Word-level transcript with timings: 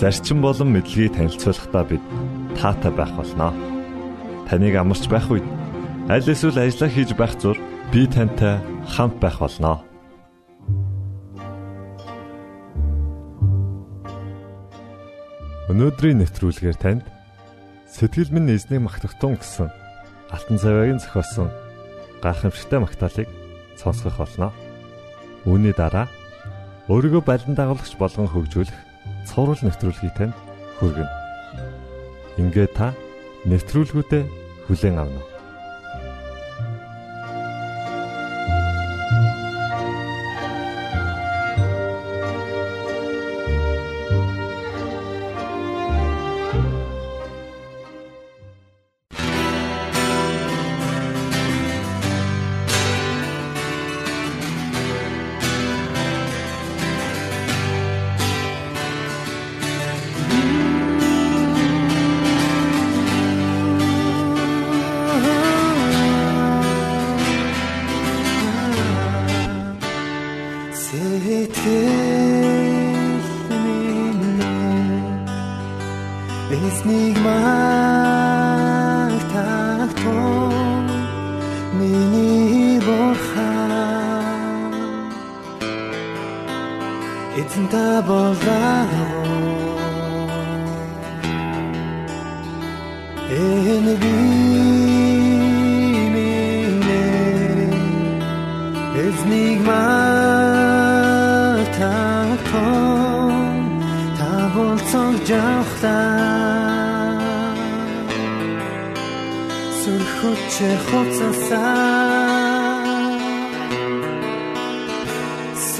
зарчим 0.00 0.40
болон 0.40 0.72
мэдлэгийг 0.72 1.12
танилцуулахдаа 1.12 1.84
бид 1.84 2.00
таатай 2.56 2.88
байх 2.88 3.12
болноо. 3.12 3.52
Таныг 4.48 4.72
амарч 4.80 5.04
байх 5.12 5.28
үед 5.28 5.44
аль 6.08 6.24
эсвэл 6.24 6.56
ажиллаа 6.56 6.88
хийж 6.88 7.12
байх 7.12 7.36
зур 7.36 7.60
би 7.92 8.08
тантай 8.08 8.64
хамт 8.88 9.20
байх 9.20 9.44
болноо. 9.44 9.84
Өнөөдрийн 15.68 16.24
нэвтрүүлгээр 16.24 16.78
танд 16.80 17.04
сэтгэл 17.92 18.32
минь 18.32 18.56
эзнийг 18.56 18.80
магтахтун 18.80 19.36
гэсэн 19.36 19.68
Алтан 20.32 20.56
цавиагийн 20.56 21.04
зохиосон 21.04 21.52
гайхамшигтай 22.24 22.80
магтаалык 22.80 23.28
сонсгох 23.76 24.16
болно. 24.16 24.48
Үүний 25.44 25.76
дараа 25.76 26.08
өөрийгөө 26.88 27.20
балан 27.20 27.52
дагуулагч 27.52 28.00
болгон 28.00 28.32
хөгжүүлэх 28.32 28.89
цуврал 29.28 29.60
нэвтрүүлгийг 29.62 30.14
танд 30.16 30.34
хүргэнэ. 30.78 31.12
Ингээ 32.40 32.68
та 32.72 32.94
нэвтрүүлгүүдэд 33.48 34.26
хүлээн 34.66 35.00
авна 35.00 35.20
уу? 35.20 35.29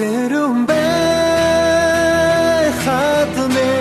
Сэрүм 0.01 0.57
бэ 0.69 0.85
хатмэ 2.83 3.73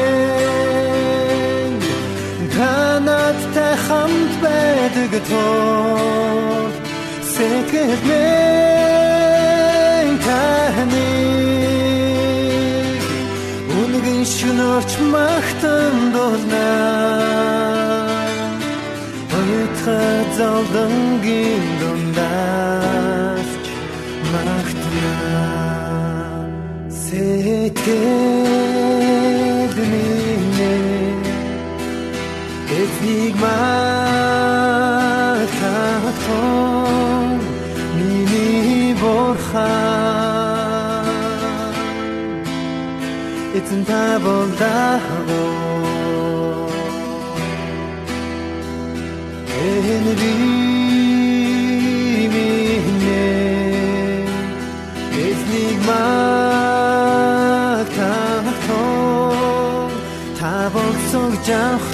Танат 2.56 3.40
та 3.56 3.68
хамт 3.86 4.34
байдаг 4.44 5.12
тоо 5.30 6.68
Сэкэт 7.34 8.02
мэн 8.10 9.08
таны 10.26 11.12
Үнгийн 13.80 14.24
шүнөрч 14.36 14.92
махтан 15.14 15.96
долнаа 16.16 17.40
Хайтхад 19.32 20.28
залдангийн 20.40 21.66
дундаас 21.80 22.89
Сэтгэл 27.80 29.76
минь 29.92 31.24
Эцнийг 32.80 33.36
магтахон 33.44 34.20
Миний 37.98 38.94
борхан 39.02 41.06
Эцэн 43.58 43.82
та 43.88 44.02
болдагоо 44.24 45.48
энэ 49.56 50.14
би 50.20 50.30
минь 50.40 50.79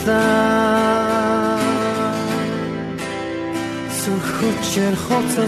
жавхлаа 0.05 1.59
сүрхүчээр 3.99 4.95
хоцсоо 5.05 5.47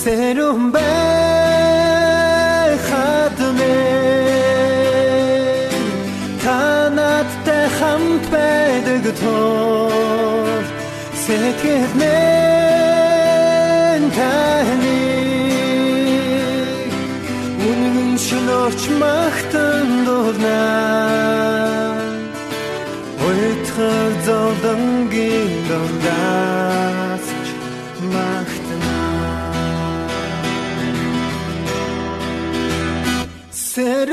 сэрүм 0.00 0.60
бай 0.74 2.72
хатмээ 2.88 3.98
хамт 7.78 8.24
байдаг 8.32 9.04
тул 9.20 10.64
сэкэт 11.22 11.92
мэн 12.00 14.02
таны 14.16 15.00
үнэн 17.68 18.10
шинорч 18.24 18.82
махтан 20.18 20.24
дурна 20.24 20.60
Ойтхар 23.28 24.12
золдангийн 24.26 25.50
дондаас 25.68 27.26
махтана 28.12 29.00
Сэрүм 33.70 34.07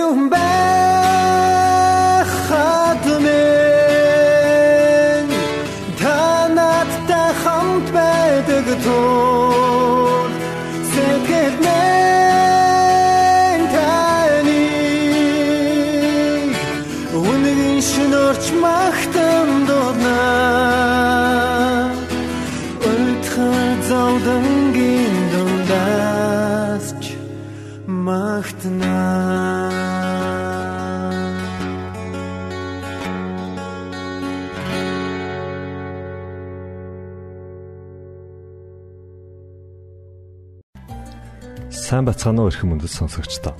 Уу 42.24 42.48
эрхэм 42.48 42.72
мөндөд 42.72 42.94
сонсогчдоо. 42.96 43.54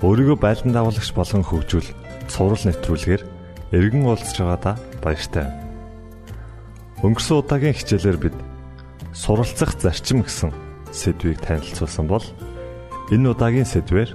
өөрийгөө 0.00 0.36
байлдан 0.40 0.72
дагуулагч 0.72 1.12
болгон 1.12 1.44
хөгжүүл 1.44 1.88
цуврал 2.32 2.64
нэвтрүүлгээр 2.64 3.22
эргэн 3.76 4.04
уулзж 4.08 4.36
байгаадаа 4.40 4.74
баяртай. 5.04 5.46
Өнгөрсөн 7.04 7.40
удаагийн 7.44 7.76
хичээлээр 7.76 8.18
бид 8.18 8.36
суралцах 9.12 9.76
зарчим 9.76 10.24
гэсэн 10.24 10.50
сэдвийг 10.92 11.40
танилцуулсан 11.44 12.06
бол 12.08 12.24
энэ 13.12 13.30
удаагийн 13.30 13.68
сэдвээр 13.68 14.10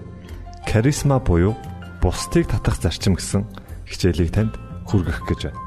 каризма 0.65 1.19
буюу 1.21 1.55
бусдыг 2.01 2.49
татах 2.49 2.77
зарчим 2.81 3.15
гэсэн 3.15 3.45
хичээлийг 3.85 4.31
танд 4.33 4.53
хүргэх 4.89 5.21
гэж 5.29 5.39
байна. 5.49 5.61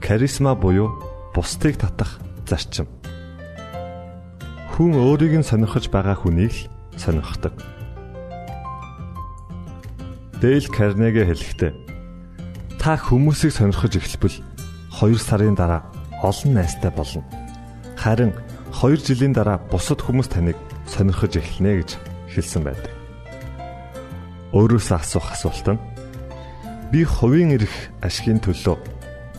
Каризма 0.00 0.54
буюу 0.54 0.96
бусдыг 1.34 1.78
татах 1.78 2.18
зарчим. 2.46 2.99
Хүн 4.80 4.96
өөрийг 4.96 5.36
нь 5.36 5.44
сонирхож 5.44 5.92
байгаа 5.92 6.16
хүнийг 6.16 6.56
л 6.56 6.64
сонирхдаг. 6.96 7.52
Дейл 10.40 10.64
Карнеги 10.72 11.20
хэлэхдээ 11.20 11.72
та 12.80 12.96
хүмүүсийг 12.96 13.52
сонирхож 13.52 14.00
эхлэвэл 14.00 14.40
2 14.88 15.20
сарын 15.20 15.52
дараа 15.52 15.84
олон 16.24 16.56
найстай 16.56 16.88
болно. 16.96 17.20
Харин 17.92 18.32
2 18.72 19.04
жилийн 19.04 19.36
дараа 19.36 19.60
бусад 19.68 20.00
хүмүүс 20.00 20.32
таныг 20.32 20.56
сонирхож 20.88 21.36
эхэлнэ 21.36 21.84
гэж 21.84 21.90
хэлсэн 22.32 22.64
байдаг. 22.64 22.88
Өөрөөсөө 24.56 24.96
асуух 24.96 25.28
асуулт 25.28 25.76
нь 25.76 25.84
би 26.88 27.04
хувийн 27.04 27.52
эрх 27.52 27.92
ашигын 28.00 28.40
төлөө 28.40 28.80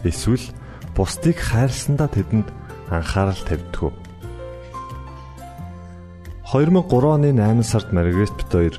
эсвэл 0.05 0.45
бусдыг 0.93 1.41
хайрласандаа 1.41 2.13
тэдэнд 2.13 2.45
анхаарал 2.93 3.41
тавьдгүй. 3.41 4.00
2003 6.51 7.07
оны 7.07 7.31
8 7.31 7.63
сард 7.63 7.93
бит 7.93 8.51
2 8.51 8.71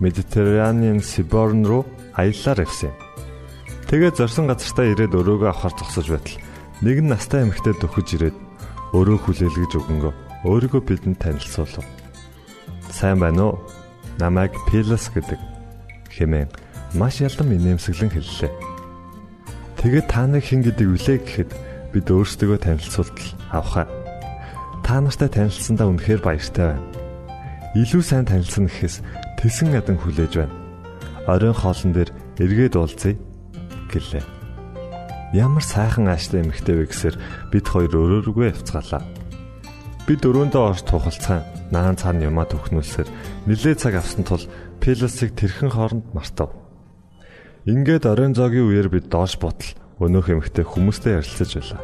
Медитерранеан 0.00 1.00
Сиборн 1.00 1.64
руу 1.64 1.86
аяллаар 2.14 2.66
явсан. 2.66 2.90
Тэгээд 3.86 4.18
зорсон 4.18 4.50
газартаа 4.50 4.90
ирээд 4.90 5.14
өрөөгөө 5.14 5.46
авахар 5.54 5.70
зогсож 5.78 6.10
байтал 6.10 6.42
нэгэн 6.82 7.06
настай 7.06 7.46
эмэгтэй 7.46 7.78
дөхөж 7.78 8.08
ирээд 8.18 8.36
өрөө 8.98 9.18
хүлээлгэж 9.22 9.72
өгөнгөө 9.78 10.12
өөрийгөө 10.42 10.82
бидэнд 10.82 11.22
танилцуулав. 11.22 11.86
Сайн 12.90 13.22
байна 13.22 13.54
уу? 13.54 13.62
Намайг 14.18 14.50
Пилас 14.66 15.06
гэдэг 15.14 15.38
хэмээн 16.10 16.50
маш 16.98 17.22
ялдан 17.22 17.54
инээмсэглэн 17.54 18.10
хэллээ. 18.10 18.50
Тэгээд 19.78 20.06
та 20.10 20.26
нар 20.26 20.42
хэн 20.42 20.66
гэдэг 20.66 20.86
үлээ 20.98 21.18
гэхэд 21.22 21.50
бид 21.94 22.06
өөрсдөө 22.10 22.58
танилцуултал 22.58 23.30
авахаа. 23.54 23.86
Та 24.82 24.98
нартай 24.98 25.30
танилцсандаа 25.30 25.86
үнэхээр 25.86 26.26
баяртай 26.26 26.74
байна 26.74 26.99
илүү 27.78 28.02
сайн 28.02 28.26
танилцсан 28.26 28.66
гэхээс 28.66 28.96
тэсэн 29.38 29.70
ядан 29.70 29.94
хүлээж 29.94 30.42
байна. 30.42 30.54
Оройн 31.30 31.54
хоолн 31.54 31.94
дээр 31.94 32.10
эргээд 32.42 32.74
уулзъя 32.74 33.14
гэлээ. 33.94 34.26
Ямар 35.38 35.62
сайхан 35.62 36.10
ааштай 36.10 36.42
эмэгтэй 36.42 36.74
вэ 36.74 36.90
гэсээр 36.90 37.16
бид 37.54 37.66
хоёр 37.70 37.94
өрөөргөө 37.94 38.50
явцгаалаа. 38.50 39.06
Бид 40.02 40.20
өрөөндөө 40.26 40.62
орж 40.66 40.82
тухалцгаан 40.82 41.46
наан 41.70 41.94
цаана 41.94 42.26
юмаа 42.26 42.50
төхнүүлсээр 42.50 43.06
нилээ 43.46 43.74
цаг 43.78 43.94
авсан 44.02 44.26
тул 44.26 44.42
Пелосыг 44.82 45.38
тэрхэн 45.38 45.70
хооронд 45.70 46.10
мартав. 46.10 46.50
Ингээд 47.70 48.10
оройн 48.10 48.34
зоогийн 48.34 48.66
үеэр 48.66 48.90
бид 48.90 49.06
доош 49.06 49.38
бутал 49.38 49.78
өнөөх 50.02 50.34
эмэгтэй 50.34 50.66
хүмүүстэй 50.66 51.22
ярилцаж 51.22 51.50
байлаа. 51.54 51.82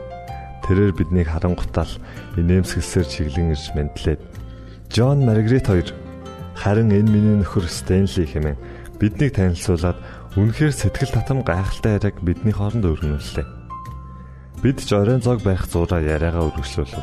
Тэрээр 0.66 0.92
биднийг 0.98 1.30
харангуутаал 1.30 1.92
инээмсэглсээр 2.40 3.06
чиглэн 3.06 3.54
ирж 3.54 3.70
мэдлээд 3.76 4.20
Джон 4.96 5.26
Маргарет 5.26 5.66
хоёр 5.68 5.92
харин 6.56 6.88
энэ 6.88 7.10
миний 7.12 7.36
нөхөр 7.36 7.68
Стенли 7.68 8.24
хэмээн 8.24 8.56
биднийг 8.96 9.36
танилцуулаад 9.36 10.00
үнэхээр 10.40 10.72
сэтгэл 10.72 11.12
татам 11.12 11.44
гайхалтай 11.44 12.00
яриаг 12.00 12.16
бидний 12.24 12.56
хооронд 12.56 12.88
өргөнүүллээ. 12.96 13.44
Бид 14.64 14.78
ч 14.80 14.96
оройн 14.96 15.20
зог 15.20 15.44
барих 15.44 15.68
зураа 15.68 16.00
яриагаа 16.00 16.48
өргөжлүүлв. 16.48 16.96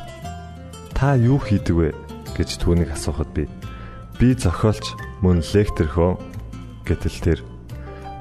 Та 0.97 1.13
юу 1.21 1.37
хийдэг 1.37 1.77
вэ 1.77 1.89
гэж 2.33 2.65
түүнийг 2.65 2.97
асуухад 2.97 3.29
би 3.29 3.45
би 4.17 4.33
зохиолч 4.41 4.97
мөн 5.21 5.45
лектор 5.53 5.85
хөө 5.85 6.17
гэтэл 6.89 7.17
тэр 7.21 7.39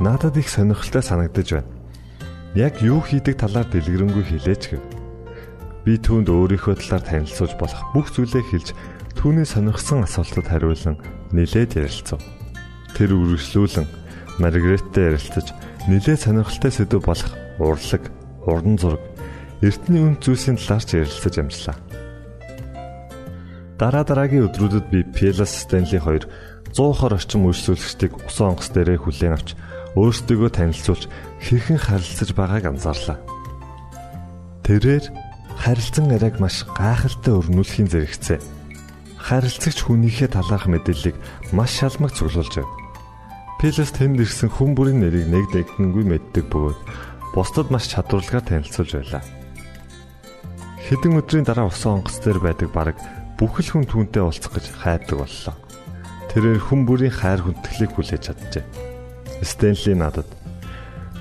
надад 0.04 0.36
их 0.36 0.52
сонирхолтой 0.52 1.00
санагдаж 1.00 1.48
байна. 1.48 1.72
Яг 2.52 2.84
юу 2.84 3.00
хийдэг 3.00 3.40
талаар 3.40 3.64
дэлгэрэнгүй 3.72 4.36
хэлээч 4.36 4.76
гэв. 4.76 4.84
Би 5.88 5.96
түүнд 5.96 6.28
өөрийнхөө 6.28 6.76
талаар 6.76 7.04
танилцуулж 7.08 7.56
болох 7.56 7.80
бүх 7.96 8.12
зүйлээ 8.12 8.44
хэлж 8.52 8.76
Түүний 9.22 9.46
сонирхсан 9.46 10.02
асуултад 10.02 10.50
хариулан 10.50 10.98
нилээд 11.30 11.78
ярилцав. 11.78 12.19
Тэр 12.98 13.14
үргэлжлүүлэн 13.14 13.86
Маргареттэй 14.42 15.14
ярилцаж 15.14 15.54
нилээд 15.86 16.26
сонирхолтой 16.26 16.74
сэдв 16.74 16.98
болох 17.06 17.30
урлаг, 17.62 18.10
уран 18.50 18.74
зураг, 18.82 18.98
эртний 19.62 20.02
үн 20.02 20.19
зүйлсийн 20.19 20.58
талаар 20.58 20.82
ч 20.82 20.98
ярилцаж 21.06 21.38
амжлаа. 21.38 21.78
Дараа 23.78 24.02
дараагийн 24.02 24.50
өдрүүдэд 24.50 24.90
би 24.90 25.06
Пелас 25.14 25.54
Стенли 25.54 26.02
хоёр 26.02 26.26
100 26.74 26.82
хор 26.90 27.14
орчим 27.14 27.46
үйлчлүүлэгчдийг 27.46 28.26
усан 28.26 28.58
онгоц 28.58 28.74
дээрээ 28.74 29.06
хүлээн 29.06 29.38
авч 29.38 29.54
өөрсдөө 29.94 30.50
танилцуулж 30.50 31.06
хэрхэн 31.38 31.78
харилцаж 31.78 32.34
байгааг 32.34 32.74
анзаарлаа. 32.74 33.22
Тэрээр 34.66 35.14
харилцан 35.62 36.10
яриаг 36.10 36.42
маш 36.42 36.66
гайхалтай 36.74 37.38
өрнүүлэхийн 37.38 37.86
зэрэгцээ 37.86 38.62
харилцагч 39.22 39.86
хүнийхээ 39.86 40.34
талаарх 40.34 40.66
мэдээллийг 40.66 41.16
маш 41.54 41.78
шалмаг 41.78 42.10
цуглуулж 42.12 42.58
байна. 42.58 42.74
Пелес 43.62 43.94
тэнд 43.94 44.19
ирсэн 44.19 44.50
хүн 44.50 44.74
бүрийн 44.74 44.98
нэрийг 44.98 45.30
нэг 45.30 45.46
нэгдэнгүй 45.54 46.04
мэддэг 46.10 46.50
бөгөөд 46.50 46.80
бусдад 47.30 47.70
маш 47.70 47.86
чадварлагаар 47.94 48.42
танилцуулж 48.42 48.92
байлаа. 48.98 49.22
Хэдэн 50.82 51.22
өдрийн 51.22 51.46
дараа 51.46 51.70
усан 51.70 52.02
онгоц 52.02 52.19
дээр 52.19 52.42
байдаг 52.42 52.74
баг 52.74 52.98
бүхэл 53.38 53.78
хүн 53.78 53.86
түүнтэй 53.86 54.22
уулзах 54.26 54.58
гэж 54.58 54.66
хайдаг 54.82 55.16
боллоо. 55.22 55.55
Тэрээр 56.34 56.58
хүн 56.58 56.82
бүрийн 56.82 57.14
хайр 57.14 57.41
хүндэтгэлийг 57.46 57.93
хүлээж 57.94 58.22
чаджээ. 58.26 58.64
Стенли 59.46 59.94
надад 59.94 60.26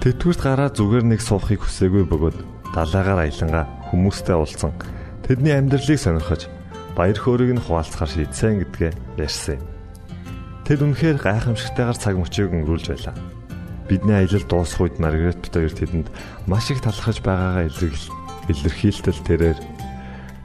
Тэтгэврт 0.01 0.41
гараа 0.41 0.69
зүгээр 0.73 1.05
нэг 1.05 1.21
суухыг 1.21 1.61
хүсээгүй 1.61 2.09
бөгөөд 2.09 2.37
далайгаар 2.73 3.29
аялангаа 3.29 3.69
хүмүүстэй 3.93 4.33
уулзсан. 4.33 4.73
Тэдний 5.21 5.53
амьдралыг 5.53 6.01
сонирхож 6.01 6.49
баяр 6.97 7.17
хөөргийг 7.19 7.57
нь 7.57 7.63
хуваалцахаар 7.63 8.11
шийдсэн 8.11 8.61
гэдгээ 8.67 8.91
ярьсан 9.21 9.59
юм. 9.59 9.65
Тэр 10.67 10.79
үнэхээр 10.87 11.17
гайхамшигтайгаар 11.19 11.97
цаг 11.97 12.15
мөчийг 12.15 12.51
өнгөрүүлж 12.51 12.87
байлаа. 12.91 13.15
Бидний 13.89 14.15
аялал 14.15 14.45
дуусах 14.47 14.81
үед 14.87 14.95
Маргарет 15.03 15.43
хоёр 15.51 15.73
тэдэнд 15.73 16.07
маш 16.47 16.71
их 16.71 16.79
талархаж 16.79 17.19
байгаагаа 17.19 17.67
илэрхийлтэл 18.47 19.21
тэрээр 19.27 19.59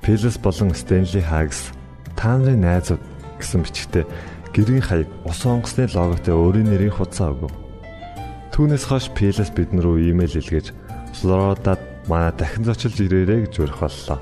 Пелес 0.02 0.38
болон 0.38 0.74
Стенли 0.74 1.22
Хагс 1.22 1.70
та 2.14 2.38
нарын 2.38 2.62
найзууд 2.62 3.02
гэсэн 3.38 3.62
бичгтээ 3.62 4.04
гэрийн 4.54 4.82
хаяг 4.82 5.08
усан 5.26 5.60
онгоцны 5.60 5.86
логотой 5.90 6.34
өөрийн 6.34 6.70
нэрийн 6.70 6.94
хуудас 6.94 7.20
өгөв. 7.22 7.52
Түүнээс 8.54 8.84
хойш 8.88 9.12
Пелес 9.12 9.50
бид 9.52 9.74
рүү 9.74 10.10
имэйл 10.10 10.40
илгээж 10.40 10.72
Флоридад 11.20 11.80
манай 12.08 12.32
дахин 12.32 12.64
зочилж 12.64 12.96
ирээрэй 13.02 13.46
гэж 13.46 13.54
урих 13.60 13.78
боллоо. 13.82 14.18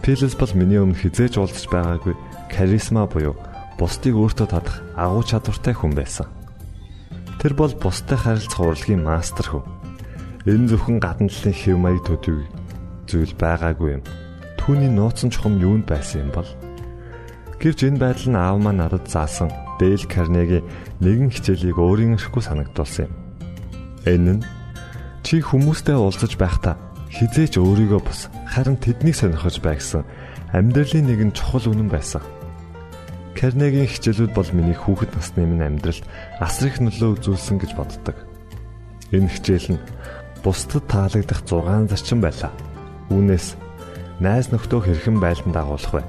Пелес 0.00 0.32
бол 0.32 0.52
миний 0.56 0.80
өмнө 0.80 0.96
хизээж 0.96 1.36
уулзч 1.36 1.68
байгаагүй 1.68 2.16
каризма 2.48 3.04
буюу 3.04 3.36
бусдыг 3.76 4.16
өөртөө 4.16 4.48
татах 4.48 4.80
агуу 4.96 5.20
чадвартай 5.20 5.76
хүн 5.76 5.92
байсан. 5.92 6.26
Тэр 7.36 7.52
бол 7.52 7.72
бусдад 7.76 8.20
харилцах 8.24 8.64
урлагийн 8.64 9.04
мастер 9.04 9.44
хөв. 9.44 9.64
Энэ 10.48 10.72
зөвхөн 10.72 11.04
гадна 11.04 11.28
талын 11.28 11.52
хэв 11.52 11.76
маяг 11.76 12.00
төдий 12.08 12.48
зүйл 13.04 13.36
байгаагүй 13.36 14.00
юм. 14.00 14.02
Түүний 14.56 14.88
нууцсан 14.88 15.28
чухам 15.28 15.60
юунд 15.60 15.84
байсан 15.84 16.24
юм 16.24 16.32
бол 16.32 16.48
Гэвч 17.60 17.92
энэ 17.92 18.00
байдал 18.00 18.28
нь 18.32 18.40
аав 18.40 18.56
маань 18.56 18.80
надад 18.80 19.04
заасан 19.04 19.52
Дейл 19.76 20.00
Карнеги 20.08 20.64
нэгэн 21.04 21.28
хичээлийг 21.28 21.76
өөрийн 21.76 22.16
ашиггүй 22.16 22.40
санагдуулсан 22.40 23.04
юм. 23.04 23.12
Энэ 24.08 24.32
нь 24.40 24.44
чи 25.20 25.44
хүмүүстэй 25.44 25.92
уулзаж 25.92 26.40
байхдаа 26.40 26.80
хизээч 27.10 27.58
өөрийгөө 27.58 28.00
бус 28.06 28.30
харин 28.46 28.78
тэднийг 28.78 29.18
сонирхож 29.18 29.58
бай 29.60 29.76
гэсэн 29.76 30.06
амьдралын 30.54 31.06
нэгэн 31.06 31.30
чухал 31.34 31.70
үнэн 31.70 31.90
байсан. 31.90 32.22
Карнегийн 33.34 33.90
хичээлүүд 33.90 34.32
бол 34.34 34.50
миний 34.54 34.78
хүүхэд 34.78 35.14
насны 35.14 35.46
минь 35.46 35.66
амьдралд 35.66 36.06
асар 36.38 36.70
их 36.70 36.78
нөлөө 36.78 37.18
үзүүлсэн 37.18 37.58
гэж 37.58 37.72
боддог. 37.74 38.16
Энэ 39.10 39.30
хичээл 39.30 39.78
нь 39.78 39.84
бусдад 40.42 40.86
таалагдах 40.86 41.42
6 41.46 41.90
зарчим 41.90 42.22
байлаа. 42.22 42.54
Үүнээс 43.10 43.58
найз 44.22 44.54
нөхдөө 44.54 44.80
хэрхэн 44.86 45.18
байлдан 45.18 45.50
дагуулах 45.54 45.94
вэ? 45.98 46.02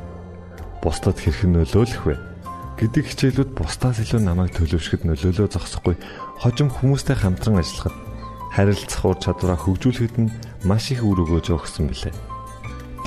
Бусдад 0.86 1.18
хэрхэн 1.18 1.62
нөлөөлөх 1.62 2.06
вэ? 2.06 2.18
гэдэг 2.82 3.06
хичээлүүд 3.14 3.52
бусдаас 3.54 4.02
илүү 4.02 4.26
намайг 4.26 4.58
төлөвшөхөд 4.58 5.06
нөлөөлөө 5.06 5.54
зогсохгүй 5.54 6.02
хожим 6.42 6.74
хүмүүстэй 6.74 7.14
хамтран 7.14 7.62
ажиллахад 7.62 7.94
харилцах 8.52 9.04
ур 9.08 9.18
чадвараа 9.18 9.60
хөгжүүлэхэд 9.60 10.16
нь 10.20 10.34
маш 10.68 10.92
их 10.92 11.02
үр 11.08 11.24
өгөөж 11.24 11.56
өгсөн 11.56 11.88
билээ. 11.88 12.16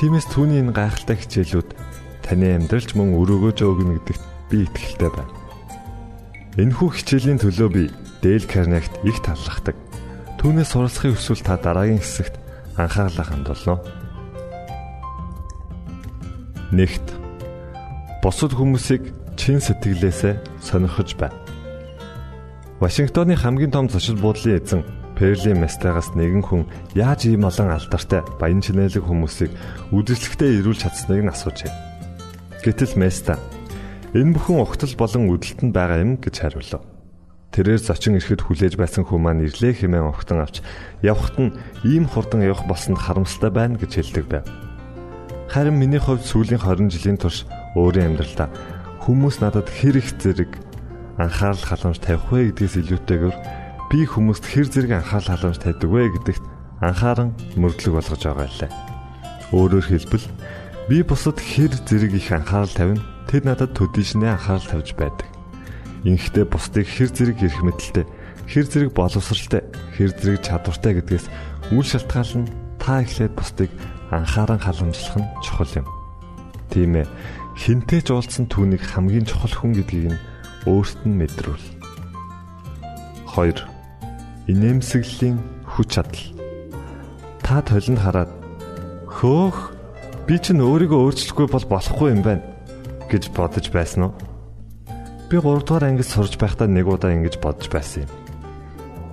Тиймээс 0.01 0.27
түүний 0.33 0.65
энэ 0.65 0.73
гайхалтай 0.73 1.17
хичээлүүд 1.21 1.69
таны 2.25 2.57
амьдралч 2.57 2.97
мөн 2.97 3.13
үр 3.15 3.37
өгөөж 3.37 3.59
өгнө 3.61 4.01
гэдэгт 4.01 4.25
би 4.49 4.65
итгэлтэй 4.65 5.11
байна. 5.13 5.33
Энэхүү 6.57 6.89
хичээлийн 6.97 7.41
төлөө 7.45 7.69
би 7.69 7.83
Дэл 8.25 8.49
Карнегт 8.49 9.05
их 9.05 9.21
талархдаг. 9.21 9.77
Түүнээс 10.41 10.73
суралцахыг 10.73 11.21
хүсвэл 11.21 11.45
та 11.45 11.61
дараагийн 11.61 12.01
хэсэгт 12.01 12.41
анхаарлаа 12.81 13.27
хандуулно. 13.29 13.77
Нэгт 16.73 17.07
бусад 18.25 18.57
хүмүүсийг 18.57 19.13
чин 19.37 19.61
сэтгэлээсээ 19.61 20.65
сонирхож 20.65 21.13
бай. 21.21 21.31
Вашингтоны 22.81 23.37
хамгийн 23.37 23.71
том 23.71 23.87
зочид 23.93 24.17
буудлын 24.19 24.57
эзэн 24.57 25.04
Перли 25.14 25.54
Местагаас 25.54 26.14
нэгэн 26.18 26.42
хүн 26.42 26.62
яаж 26.99 27.30
ийм 27.30 27.47
олон 27.47 27.71
алдартай 27.71 28.23
баян 28.38 28.59
чинэлэг 28.59 29.02
хүмүүсийг 29.02 29.54
үдэшлэгтээ 29.94 30.59
ирүүлж 30.62 30.83
чадсныг 30.83 31.23
нь 31.23 31.33
асуужээ. 31.33 31.71
Гэтэл 32.66 32.99
Места 32.99 33.38
Энэ 34.14 34.30
бүхэн 34.38 34.62
угтал 34.62 34.94
болон 34.94 35.26
үдэлтэнд 35.26 35.75
байгаа 35.75 35.99
юм 35.99 36.23
гэж 36.23 36.35
хариулав. 36.38 36.87
Тэрээр 37.50 37.83
зочин 37.83 38.14
ирэхэд 38.14 38.47
хүлээж 38.47 38.78
байсан 38.78 39.02
хүн 39.02 39.26
маань 39.26 39.42
ирлээ 39.42 39.75
хэмээн 39.75 40.06
огтон 40.06 40.38
авч 40.38 40.62
явхад 41.02 41.35
нь 41.42 41.54
ийм 41.83 42.06
хурдан 42.06 42.47
явах 42.47 42.62
болсонд 42.71 42.94
харамсалтай 42.94 43.50
байна 43.50 43.75
гэж 43.75 43.99
хэлдэг 43.99 44.26
байв. 44.30 44.47
Харин 45.50 45.75
миний 45.83 45.99
хувьд 45.99 46.23
сүүлийн 46.23 46.62
20 46.62 46.94
жилийн 46.94 47.18
турш 47.18 47.42
өөрийн 47.75 48.14
амьдралдаа 48.14 48.54
хүмүүс 49.02 49.42
надад 49.42 49.66
хэр 49.66 49.99
их 49.99 50.14
зэрэг 50.14 50.62
анхаарал 51.18 51.66
халамж 51.66 51.99
тавих 51.99 52.23
вэ 52.30 52.54
гэдгээс 52.54 52.75
илүүтэйгээр 52.87 53.37
би 53.95 54.03
хүмүүст 54.11 54.43
хэр 54.43 54.67
зэрэг 54.67 54.93
анхаарал 54.99 55.39
халамж 55.39 55.63
тавьдаг 55.63 55.87
вэ 55.87 56.11
гэдэгт 56.19 56.43
анхааран 56.83 57.31
мөрдлөг 57.55 57.95
болгож 57.95 58.23
байгаа 58.27 58.51
лээ. 58.51 58.73
Өөрөөр 59.55 59.87
хэлбэл 59.87 60.27
би 60.91 61.07
бусад 61.07 61.39
хэр 61.39 61.71
зэрэг 61.87 62.19
их 62.19 62.35
анхаарал 62.35 62.75
тавина 62.75 63.15
Тэд 63.31 63.51
надад 63.51 63.75
төдийшнээ 63.75 64.35
анхаарал 64.37 64.67
тавьж 64.67 64.95
байдаг. 64.95 65.27
Инхдээ 66.05 66.45
бусдыг 66.45 66.87
хэр 66.87 67.11
зэрэг 67.11 67.39
ирэх 67.43 67.63
мэдлэлтэй, 67.65 68.07
хэр 68.47 68.67
зэрэг 68.69 68.91
боловсралтай, 68.95 69.63
хэр 69.97 70.11
зэрэг 70.15 70.43
чадвартай 70.45 70.93
гэдгээс 71.01 71.27
үл 71.73 71.83
шалтгаална 71.83 72.47
та 72.79 73.01
эхлээд 73.01 73.33
бусдыг 73.35 73.71
анхааран 74.13 74.61
халамжлах 74.61 75.19
нь 75.19 75.31
чухал 75.43 75.73
юм. 75.83 75.87
Тийм 76.69 76.95
ээ. 77.01 77.09
Хинтээ 77.59 78.07
ч 78.07 78.09
уулзсан 78.13 78.47
түүнийг 78.47 78.87
хамгийн 78.87 79.25
чухал 79.25 79.51
хүн 79.51 79.73
гэдгийг 79.83 80.15
нь 80.15 80.23
өөрт 80.69 81.01
нь 81.09 81.19
мэдрүүл. 81.19 81.67
2. 83.35 83.74
Инээмсэглэлийн 84.45 85.41
хүч 85.65 85.89
чадал. 85.97 86.25
Та 87.41 87.65
толинд 87.65 88.01
хараад 88.01 88.33
хөөх 89.09 89.73
би 90.29 90.37
чинь 90.37 90.61
өөрийгөө 90.61 91.01
өөрчлөхгүй 91.01 91.49
бол 91.49 91.67
болохгүй 91.69 92.09
юм 92.13 92.21
байна 92.21 92.45
гэж 93.09 93.33
бодож 93.33 93.73
байсан 93.73 94.13
уу? 94.13 94.13
Би 95.33 95.41
3 95.41 95.65
дугаар 95.65 95.89
ангид 95.89 96.09
сурж 96.09 96.37
байхдаа 96.37 96.69
нэг 96.69 96.85
удаа 96.85 97.17
ингэж 97.17 97.41
бодож 97.41 97.73
байсан 97.73 98.05
юм. 98.05 98.13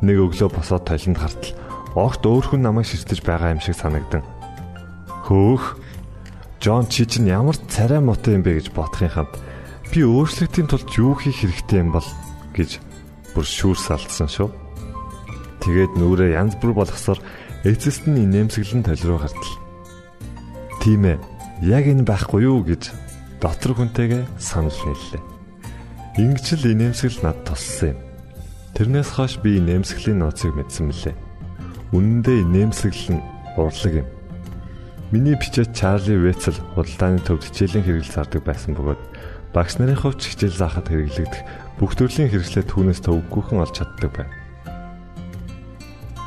Нэг 0.04 0.18
өглөө 0.20 0.52
босоод 0.52 0.84
толинд 0.84 1.16
хартал 1.16 1.56
огт 1.96 2.24
өөр 2.28 2.46
хүн 2.52 2.62
намайг 2.68 2.92
ширтэж 2.92 3.24
байгаа 3.24 3.56
юм 3.56 3.64
шиг 3.64 3.80
санагдан. 3.80 4.24
Хөөх. 5.28 5.80
Джон 6.62 6.86
чи 6.92 7.08
чинь 7.08 7.32
ямар 7.32 7.58
царай 7.72 8.04
мотой 8.04 8.36
юм 8.36 8.44
бэ 8.44 8.60
гэж 8.62 8.76
бодохын 8.76 9.10
хамт 9.10 9.34
би 9.90 10.06
өөрчлөлтийн 10.06 10.70
тулд 10.70 10.92
юу 10.94 11.18
хийх 11.18 11.42
хэрэгтэй 11.42 11.82
юм 11.82 11.90
бол 11.90 12.06
гэж 12.54 12.78
бүр 13.34 13.46
шүүр 13.48 13.80
салдсан 13.82 14.30
шүү. 14.30 14.61
Тэгээд 15.62 15.94
нүрээ 15.96 16.36
янз 16.36 16.58
бүр 16.58 16.74
болгосоор 16.74 17.22
эцэст 17.62 18.10
нь 18.10 18.26
инээмсэглэн 18.26 18.82
толироо 18.82 19.22
хартал. 19.22 19.56
Тийм 20.82 21.06
ээ. 21.06 21.18
Яг 21.62 21.86
энэ 21.86 22.02
байхгүй 22.02 22.50
юу 22.50 22.66
гэж 22.66 22.90
дотор 23.38 23.78
хүнтэйгээ 23.78 24.26
санал 24.42 24.74
нийллээ. 24.74 25.22
Ингэж 26.18 26.46
л 26.58 26.74
инээмсэгэл 26.74 27.22
над 27.22 27.38
туссан 27.46 27.94
юм. 27.94 28.00
Тэрнээс 28.74 29.10
хойш 29.14 29.38
би 29.46 29.62
инээмсэглэлийн 29.62 30.20
нууцыг 30.26 30.58
мэдсэн 30.58 30.90
мөлий. 30.90 31.16
Үнэн 31.94 32.20
дээр 32.26 32.42
инээмсэглэл 32.50 33.22
нь 33.22 33.26
урлаг 33.62 33.94
юм. 34.02 34.08
Миний 35.14 35.38
бичээд 35.38 35.78
Чарли 35.78 36.18
Вэцэл 36.18 36.58
худалдааны 36.74 37.22
төвд 37.22 37.46
хичээлийн 37.46 37.86
хэрэгэл 37.86 38.16
зардаг 38.16 38.42
байсан 38.42 38.74
бөгөөд 38.74 39.02
багш 39.54 39.78
нарын 39.78 40.00
хувьд 40.00 40.24
хичээл 40.24 40.56
заахад 40.56 40.88
хэрэглэгдэх 40.88 41.42
бүх 41.78 41.94
төрлийн 42.00 42.32
хэрэгслээ 42.32 42.66
түүнээс 42.66 43.04
төвөггүйхэн 43.04 43.60
олж 43.60 43.76
чаддаг 43.76 44.10
байна. 44.16 44.41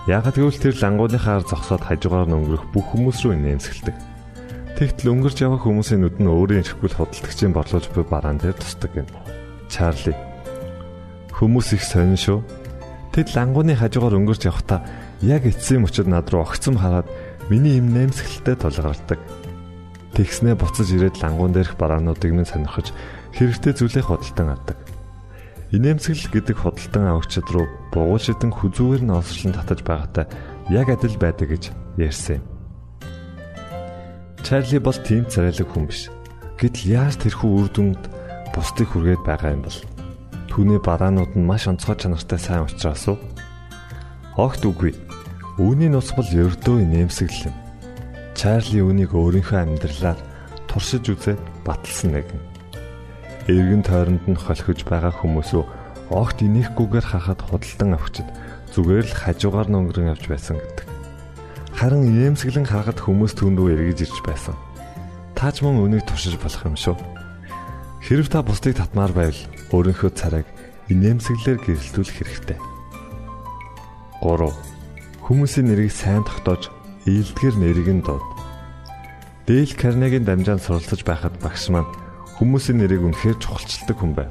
Яагад 0.04 0.37
гэвэл 0.37 0.61
тэр 0.61 0.76
лангууныхаар 0.76 1.49
зогсоод 1.49 1.88
хажуугаар 1.88 2.28
нь 2.28 2.37
өнгөрөх 2.37 2.68
бүх 2.76 2.92
хүмүүс 2.92 3.25
рүү 3.25 3.40
инээмсэглэдэг. 3.40 3.96
Тэгтэл 4.76 5.16
өнгөрч 5.16 5.38
явах 5.40 5.64
хүмүүсийн 5.64 6.04
нүд 6.04 6.20
нь 6.20 6.28
өөрийн 6.28 6.61
эрхгүүл 6.61 6.92
худалдагчийн 6.92 7.56
борлуулж 7.56 7.88
буй 7.88 8.04
бараан 8.04 8.37
дээр 8.37 8.52
тусдаг 8.52 8.92
юм. 9.00 9.08
Чарли. 9.73 10.12
Хүмүүс 11.32 11.73
их 11.73 11.84
сонин 11.88 12.20
шүү. 12.20 12.44
Тэд 13.16 13.32
лангууны 13.32 13.80
хажуугаар 13.80 14.20
өнгөрч 14.20 14.44
явхдаа 14.44 14.84
яг 15.25 15.49
эцсийн 15.49 15.88
мөчөд 15.88 16.04
над 16.04 16.28
руу 16.28 16.44
огцом 16.44 16.76
хараад 16.76 17.08
миний 17.49 17.80
им 17.80 17.96
нэмсгэлтэй 17.96 18.61
тулгардаг. 18.61 19.16
Тэгснээ 20.12 20.52
буцаж 20.52 20.92
ирээд 20.92 21.16
лангуун 21.25 21.56
дээрх 21.56 21.80
бараануудыг 21.80 22.28
минь 22.28 22.44
сонирхож 22.44 22.92
хэрэгтэй 23.32 23.73
зүйлээ 23.73 24.04
худалдан 24.04 24.52
авдаг. 24.52 24.83
Инээмсэглэл 25.73 26.28
гэдэг 26.35 26.56
худалдан 26.61 27.04
авагчид 27.09 27.49
руу 27.49 27.64
бугуул 27.94 28.21
шидэн 28.21 28.52
хүзүүгээр 28.52 29.02
нь 29.09 29.16
олслон 29.16 29.52
татаж 29.56 29.80
байгаатай 29.80 30.26
яг 30.68 30.92
адил 30.92 31.16
байдаг 31.16 31.49
гэж 31.49 31.73
ярьсан 31.97 32.42
юм. 32.42 32.44
Чарли 34.44 34.76
бол 34.76 34.99
тийм 35.00 35.25
царайлаг 35.25 35.68
хүн 35.73 35.88
биш. 35.88 36.12
Гэтэл 36.61 36.92
яаж 36.92 37.16
тэрхүү 37.16 37.49
үр 37.49 37.68
дүнд 37.73 38.02
бусдыг 38.52 38.92
хүргээд 38.92 39.25
байгаа 39.25 39.56
юм 39.56 39.64
бол? 39.64 39.78
Түүний 40.52 40.78
бараанууд 40.85 41.33
нь 41.33 41.49
маш 41.49 41.64
онцгой 41.64 41.97
чанартай 41.97 42.38
сайн 42.38 42.68
учраас 42.68 43.09
уу? 43.09 43.18
Огт 44.37 44.62
үгүй. 44.68 44.92
Үүний 45.59 45.88
нус 45.88 46.12
бол 46.12 46.28
ердөө 46.28 46.85
нэмсэглэл 46.85 47.49
юм. 47.50 47.56
Чарли 48.37 48.85
үүнийг 48.85 49.16
өөрийнхөө 49.16 49.59
амьдралаар 49.64 50.21
туршиж 50.68 51.09
үзээд 51.09 51.40
баталсан 51.64 52.12
нэгэн. 52.12 52.53
Эргэн 53.44 53.84
тойронд 53.84 54.24
нь 54.24 54.40
холхиж 54.40 54.88
байгаа 54.88 55.12
хүмүүсөө 55.20 55.64
огт 56.08 56.40
инеехгүйгээр 56.40 57.06
хахад 57.12 57.44
худалдан 57.44 57.92
авчид 57.92 58.24
зүгээр 58.72 59.04
л 59.04 59.14
хажуугаар 59.20 59.68
нь 59.68 59.78
өнгөрөн 59.84 60.16
явж 60.16 60.24
байсан 60.32 60.56
гэдэг. 60.56 60.88
Харин 61.76 62.08
инээмсэглэн 62.08 62.64
харахад 62.64 63.04
хүмүүс 63.04 63.36
түн 63.36 63.60
рүү 63.60 63.76
эргэж 63.76 64.08
ирж 64.08 64.18
байсан. 64.24 64.56
Тааж 65.36 65.60
мөн 65.60 65.76
өнийг 65.84 66.08
туршиж 66.08 66.40
болох 66.40 66.64
юм 66.64 66.76
шүү. 66.80 66.96
Хэрв 68.00 68.32
та 68.32 68.40
бусдыг 68.40 68.80
татмаар 68.80 69.12
байвал 69.12 69.40
өөрийнхөө 69.76 70.10
царайг 70.16 70.48
инээмсэглэлээр 70.88 71.60
гэрэлтүүлэх 71.60 72.16
хэрэгтэй. 72.16 72.58
3. 74.24 74.56
Хүмүүсийн 75.20 75.68
нэрийг 75.68 75.92
сайн 75.92 76.24
тогтоож 76.24 76.72
ийдгэр 77.04 77.60
нэрийг 77.60 77.88
нь 77.92 78.00
дууд. 78.00 78.24
Дэйл 79.44 79.76
Карнегийн 79.76 80.24
дамжаанд 80.24 80.64
суралцаж 80.64 81.04
байхад 81.04 81.36
багш 81.44 81.68
маань 81.68 82.03
хүмүүсийн 82.44 82.76
нэрийг 82.76 83.00
үнэхээр 83.08 83.40
чухалчилдаг 83.40 83.96
хүн 83.96 84.12
байв. 84.12 84.28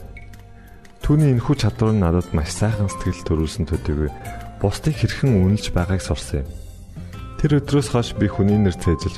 Түүний 1.02 1.34
энэхүү 1.34 1.66
чадвар 1.66 1.98
нь 1.98 2.06
надад 2.06 2.30
маш 2.30 2.54
сайхан 2.54 2.86
сэтгэл 2.86 3.26
төрүүлсэн 3.26 3.66
төдийгүй 3.66 4.14
бусдыг 4.62 4.94
хэрхэн 4.94 5.34
үнэлж 5.34 5.74
байгааг 5.74 5.98
сурсан 5.98 6.46
юм. 6.46 6.50
Тэр 7.42 7.58
өдрөөс 7.58 7.90
хойш 7.90 8.14
би 8.14 8.30
хүний 8.30 8.62
нэр 8.62 8.78
цээжилж 8.78 9.18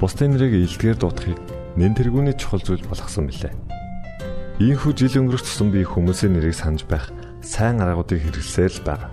бусдын 0.00 0.32
нэрийг 0.32 0.56
илдгээр 0.56 0.96
дуудахыг 0.96 1.36
нэн 1.76 1.92
тэргүүний 1.92 2.32
чухал 2.40 2.64
зүйл 2.64 2.80
болгосон 2.88 3.28
билээ. 3.28 3.52
Ийхүү 4.56 4.92
жил 4.96 5.20
өнгөрөх 5.20 5.44
тусам 5.44 5.68
би 5.68 5.84
хүмүүсийн 5.84 6.32
нэрийг 6.32 6.56
санаж 6.56 6.88
байх 6.88 7.12
сайн 7.44 7.84
аргуудыг 7.84 8.24
хэрэглэсээр 8.24 8.72
л 8.80 8.86
байгаа. 8.88 9.12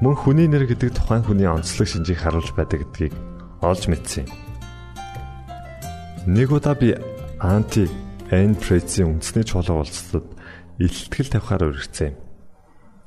Мөн 0.00 0.16
хүний 0.16 0.48
нэр 0.48 0.64
гэдэг 0.64 0.96
тухайн 0.96 1.20
хүний 1.20 1.44
онцлог 1.44 1.84
шинжийг 1.84 2.24
харуулж 2.24 2.56
байдаг 2.56 2.80
гэдгийг 2.80 3.12
олж 3.60 3.92
мэдсэн 3.92 4.24
юм. 4.24 4.32
Нэг 6.32 6.48
удаа 6.48 6.74
би 6.74 6.96
анти 7.38 8.07
Эн 8.28 8.52
Прецийн 8.60 9.16
үндэсний 9.16 9.40
чуулга 9.40 9.80
уулзалтад 9.80 10.28
илтгэл 10.76 11.32
тавихаар 11.32 11.72
өргөцсөн 11.72 12.12
юм. 12.12 12.16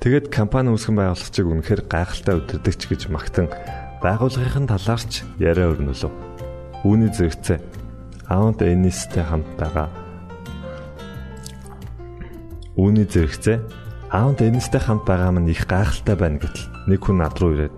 Тэгэд 0.01 0.33
компани 0.33 0.73
үүсгэн 0.73 0.97
байгуулагчийг 0.97 1.45
үнэхээр 1.45 1.81
гайхалтай 1.85 2.41
өдөрдөгч 2.41 2.81
гэж 2.89 3.01
магтан 3.13 3.53
байгууллагын 4.01 4.65
талаарч 4.65 5.21
яриа 5.37 5.69
өрнөлөв. 5.69 6.09
Үүний 6.81 7.13
зэрэгцээ 7.13 7.61
Аунд 8.33 8.65
Энистэй 8.65 9.21
хамт 9.21 9.45
байгаа. 9.61 9.93
Үүний 12.73 13.05
зэрэгцээ 13.05 13.61
Аунд 14.09 14.41
Энистэй 14.41 14.81
хамт 14.81 15.05
байгаа 15.05 15.37
маань 15.37 15.53
их 15.53 15.69
гайхалтай 15.69 16.17
байна 16.17 16.41
гэтэл 16.41 16.89
нэг 16.89 16.97
хүн 16.97 17.21
над 17.21 17.37
руу 17.37 17.53
ирээд 17.53 17.75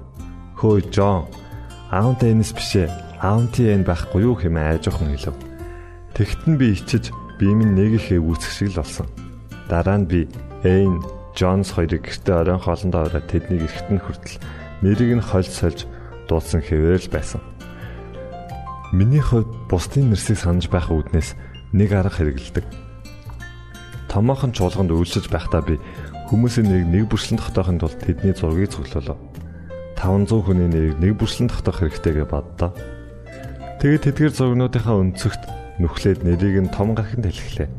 "Хөөе 0.64 0.96
Жон, 0.96 1.28
Аунд 1.92 2.24
Энис 2.24 2.56
бишээ. 2.56 2.88
Аунти 3.20 3.68
энэ 3.68 3.84
байхгүй 3.84 4.24
юу?" 4.24 4.40
хэмээн 4.40 4.80
айжхан 4.80 5.12
хэлв. 5.12 5.36
Тэгт 6.16 6.48
нь 6.48 6.56
би 6.56 6.72
ичиж 6.72 7.12
би 7.44 7.52
минь 7.52 7.76
нэг 7.76 8.00
их 8.00 8.08
эвүүцэх 8.16 8.52
шиг 8.56 8.72
л 8.72 8.80
болсон. 8.80 9.08
Дараа 9.68 10.00
нь 10.00 10.08
би 10.08 10.32
Эйн 10.64 11.04
Джонс 11.36 11.76
хоёрыг 11.76 12.08
гэртээ 12.08 12.40
оройн 12.40 12.64
хоолндоо 12.64 13.04
ороод 13.04 13.28
тэднийг 13.28 13.68
эргэтэн 13.68 14.00
хүртэл 14.00 14.40
нэрийг 14.80 15.20
нь 15.20 15.28
хольж 15.28 15.52
сольж 15.52 15.84
дуудсан 16.32 16.64
хэвээр 16.64 17.04
л 17.04 17.12
байсан. 17.12 17.44
Миний 18.96 19.20
хувьд 19.20 19.52
бусдын 19.68 20.08
нэрсийг 20.08 20.40
санаж 20.40 20.72
байх 20.72 20.88
үүднээс 20.88 21.36
нэг 21.76 21.92
арга 21.92 22.16
хэрэгэлдэг. 22.16 22.64
Томоохон 24.08 24.56
чуулганд 24.56 24.96
үйлчилж 24.96 25.28
байхдаа 25.28 25.68
би 25.68 25.76
Хүмүүсийн 26.32 26.72
нэг 26.72 26.88
нэг 26.88 27.04
бүршлэн 27.12 27.44
тогтоохын 27.44 27.84
тулд 27.84 28.00
тэдний 28.00 28.32
зургийг 28.32 28.72
цуглуулав. 28.72 29.20
500 30.00 30.48
хүний 30.48 30.70
нэрийг 30.72 30.96
нэг 30.96 31.20
бүршлэн 31.20 31.52
тогтоох 31.52 31.84
хэрэгтэй 31.84 32.24
гэж 32.24 32.28
боддоо. 32.32 32.72
Тэгээд 33.84 34.04
тэдгээр 34.08 34.32
зургнуудынхаа 34.32 34.96
өнцөгт 34.96 35.63
нүхлээд 35.80 36.22
нэрийг 36.22 36.58
нь 36.68 36.74
том 36.74 36.94
гарахын 36.94 37.26
тэлхлээ. 37.26 37.70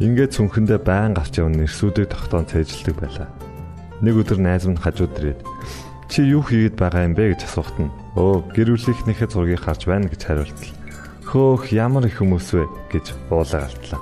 Ингээд 0.00 0.34
цүнхэндээ 0.34 0.80
байн 0.80 1.12
гарч 1.12 1.38
явна 1.38 1.64
нэрсүүдийг 1.64 2.08
тогтоон 2.08 2.48
цээжилдэг 2.48 2.96
байлаа. 2.96 3.28
Нэг 4.00 4.14
өдөр 4.20 4.40
найз 4.40 4.64
минь 4.66 4.80
хажууд 4.80 5.14
ирээд 5.18 5.40
чи 6.08 6.22
юу 6.22 6.42
хийгээд 6.42 6.76
байгаа 6.78 7.06
юм 7.06 7.14
бэ 7.14 7.34
гэж 7.34 7.40
асуухт 7.46 7.76
нь 7.78 7.90
өө 8.18 8.54
гэр 8.54 8.74
бүлийнхнийхээ 8.74 9.28
зургийг 9.30 9.62
харж 9.62 9.82
байна 9.86 10.06
гэж 10.10 10.20
хариултал. 10.22 10.72
Хөөх 11.26 11.74
ямар 11.74 12.06
их 12.06 12.22
хүмүүс 12.22 12.48
вэ 12.54 12.64
гэж 12.92 13.06
уулаа 13.30 13.66
алтлаа. 13.66 14.00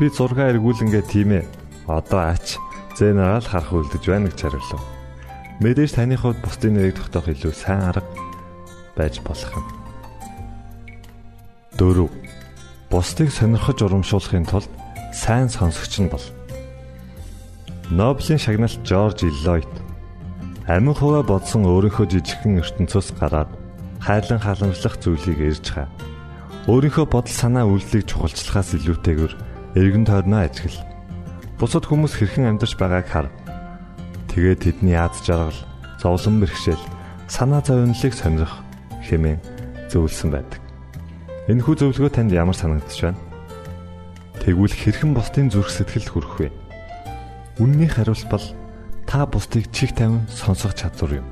Би 0.00 0.08
зургаа 0.08 0.52
эргүүлэнгээ 0.56 1.04
тийм 1.08 1.30
ээ. 1.40 1.44
Одоо 1.88 2.32
ач 2.32 2.56
зэнараа 2.96 3.40
л 3.40 3.48
харах 3.48 3.72
үлдэж 3.72 4.04
байна 4.08 4.28
гэж 4.32 4.38
хариулв. 4.40 4.84
Мэдээж 5.60 5.92
таны 5.96 6.16
хувьд 6.16 6.40
бусдын 6.40 6.76
нэрийг 6.76 6.96
тогтоох 6.96 7.28
илүү 7.28 7.52
сайн 7.52 7.92
арга 7.92 8.08
байж 8.96 9.20
болох 9.20 9.52
юм. 9.52 9.79
4. 11.80 12.10
Бусдыг 12.90 13.32
сонирхож 13.32 13.80
урамшуулахын 13.80 14.44
тулд 14.44 14.68
сайн 15.16 15.48
сонсогч 15.48 16.04
нь 16.04 16.12
бол. 16.12 16.20
Нобелийн 17.88 18.36
шагналт 18.36 18.84
Жорж 18.84 19.24
Иллойд 19.24 19.72
амин 20.68 20.92
хуваа 20.92 21.24
бодсон 21.24 21.64
өөрийнхөө 21.64 22.04
жижигхэн 22.12 22.60
ертөнцөөс 22.60 23.16
гараад 23.16 23.48
хайлан 23.96 24.44
халамжлах 24.44 25.00
зүйлийг 25.00 25.40
ирж 25.40 25.66
хаа. 25.72 25.88
Өөрийнхөө 26.68 27.08
бодол 27.08 27.32
санаа 27.32 27.64
үйлдэлийг 27.64 28.12
чухалчлахаас 28.12 28.76
илүүтэйгээр 28.76 29.34
эргэн 29.80 30.04
тойрноо 30.04 30.44
ажигл. 30.44 30.84
Бусад 31.56 31.88
хүмүүс 31.88 32.12
хэрхэн 32.20 32.60
амьдарч 32.60 32.76
байгааг 32.76 33.08
хар. 33.08 33.28
Тэгээд 34.28 34.84
тэдний 34.84 35.00
аз 35.00 35.16
жаргал, 35.24 35.56
зовлон 35.96 36.44
бэрхшээл, 36.44 36.84
санаа 37.24 37.64
зовнилыг 37.64 38.12
сонирх 38.12 38.52
хэмээн 39.08 39.40
зөвлөсөн 39.88 40.28
байдаг. 40.28 40.59
Энэхүү 41.50 41.74
зөвлөгөө 41.82 42.14
танд 42.14 42.30
ямар 42.30 42.54
санагдаж 42.54 43.10
байна? 43.10 43.18
Тэгвэл 44.38 44.70
хэрхэн 44.70 45.18
бусдын 45.18 45.50
зүрх 45.50 45.66
сэтгэлд 45.66 46.06
хүрэх 46.06 46.34
вэ? 46.38 46.48
Үнний 47.58 47.90
хариулт 47.90 48.22
бол 48.30 48.46
та 49.02 49.26
бусдыг 49.26 49.66
чих 49.74 49.90
тавин 49.98 50.30
сонсох 50.30 50.78
чадвар 50.78 51.18
юм. 51.18 51.26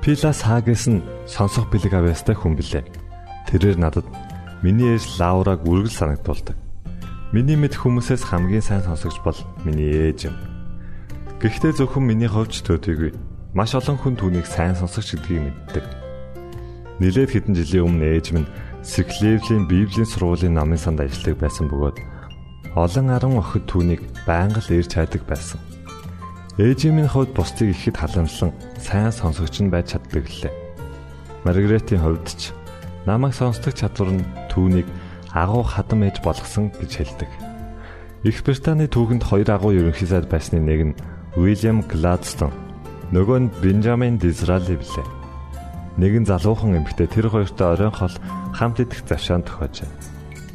Пилас 0.00 0.40
хаагээс 0.48 0.88
нь 0.88 1.04
сонсох 1.28 1.68
бэлэг 1.68 1.92
авьяастай 1.92 2.32
хүн 2.32 2.56
билээ. 2.56 2.88
Тэрээр 3.52 3.76
надад 3.76 4.08
миний 4.64 4.96
ээж 4.96 5.20
Лаураг 5.20 5.60
үргэлж 5.68 5.92
санагдуулдаг. 5.92 6.56
Миний 7.36 7.60
мэд 7.60 7.76
хүмүүсээс 7.76 8.24
хамгийн 8.24 8.64
сайн 8.64 8.80
сонсогч 8.80 9.20
бол 9.20 9.36
миний 9.68 9.92
ээж 9.92 10.32
юм. 10.32 10.40
Гэхдээ 11.36 11.84
зөвхөн 11.84 12.00
миний 12.00 12.32
ховч 12.32 12.64
төдийгүй 12.64 13.12
маш 13.52 13.76
олон 13.76 14.00
хүн 14.00 14.16
түүнийг 14.16 14.48
сайн 14.48 14.72
сонсогч 14.72 15.20
гэдгийг 15.20 15.52
мэддэг. 15.52 15.99
Нилээд 17.00 17.32
хэдэн 17.32 17.56
жилийн 17.56 17.84
өмнө 17.88 18.06
ээж 18.12 18.26
минь 18.36 18.48
Сиклевлийн 18.84 19.64
Библийн 19.64 20.04
сургуулийн 20.04 20.52
намын 20.52 20.76
санд 20.76 21.00
ажилладаг 21.00 21.40
байсан 21.40 21.72
бөгөөд 21.72 21.96
олон 22.76 23.08
аран 23.08 23.40
охид 23.40 23.64
түүнийг 23.64 24.04
байнга 24.28 24.60
л 24.60 24.68
ирж 24.68 25.00
хайдаг 25.00 25.24
байсан. 25.24 25.56
Ээжийн 26.60 27.00
минь 27.00 27.08
хувьд 27.08 27.32
бусдыг 27.32 27.72
ихэд 27.72 27.96
халамжлан 27.96 28.52
сайн 28.76 29.16
сонсогч 29.16 29.64
нь 29.64 29.72
байж 29.72 29.96
чаддаг 29.96 30.28
лээ. 30.28 30.52
Маргаретийн 31.48 32.04
хувьд 32.04 32.28
ч 32.36 32.52
намайг 33.08 33.32
сонсдог 33.32 33.72
чадвар 33.72 34.20
нь 34.20 34.28
түүнийг 34.52 34.84
агуу 35.32 35.64
хадам 35.64 36.04
ээж 36.04 36.20
болгосон 36.20 36.68
гэж 36.76 36.92
хэлдэг. 37.00 37.30
Их 38.28 38.44
Британий 38.44 38.92
түүхэнд 38.92 39.24
хоёр 39.24 39.48
агуу 39.48 39.72
ерөнхий 39.72 40.04
сайд 40.04 40.28
байсны 40.28 40.60
нэг 40.60 40.80
нь 40.92 40.98
Уильям 41.32 41.80
Гладстон, 41.80 42.52
нөгөө 43.08 43.38
нь 43.40 43.52
Бенджамин 43.64 44.20
Дизрали 44.20 44.76
билээ. 44.76 45.19
Нэгэн 46.00 46.24
залуухан 46.24 46.80
эмэгтэй 46.80 47.12
тэр 47.12 47.28
хоёртой 47.28 47.76
оройн 47.76 47.92
хол 47.92 48.16
хамт 48.56 48.80
идэх 48.80 49.04
завшаан 49.04 49.44
тохиожээ. 49.44 49.84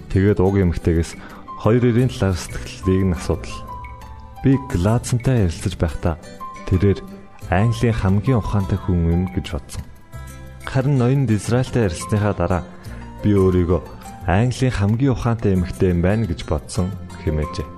Тэгээд 0.10 0.42
уг 0.42 0.58
эмэгтэйгээс 0.58 1.14
хоёр 1.62 1.86
эрийн 1.86 2.10
талаар 2.10 2.34
сэтгэлийг 2.34 3.04
нь 3.06 3.14
асуудал. 3.14 3.54
Би 4.42 4.58
Гладстонтай 4.74 5.46
ярилцаж 5.46 5.78
байхдаа 5.78 6.18
тэрээр 6.66 6.98
Английн 7.54 7.94
хамгийн 7.94 8.42
ухаантай 8.42 8.80
хүн 8.82 9.06
юм 9.06 9.24
гэж 9.38 9.54
бодсон. 9.54 9.86
Харин 10.66 10.98
ноён 10.98 11.30
Дизраилтай 11.30 11.94
ярилцсныхаа 11.94 12.34
дараа 12.34 12.64
би 13.22 13.38
өөрийгөө 13.38 13.82
Английн 14.26 14.74
хамгийн 14.74 15.14
ухаантай 15.14 15.54
эмэгтэй 15.54 15.94
юм 15.94 16.02
байна 16.02 16.26
гэж 16.26 16.42
бодсон 16.50 16.90
хэмээжээ. 17.22 17.70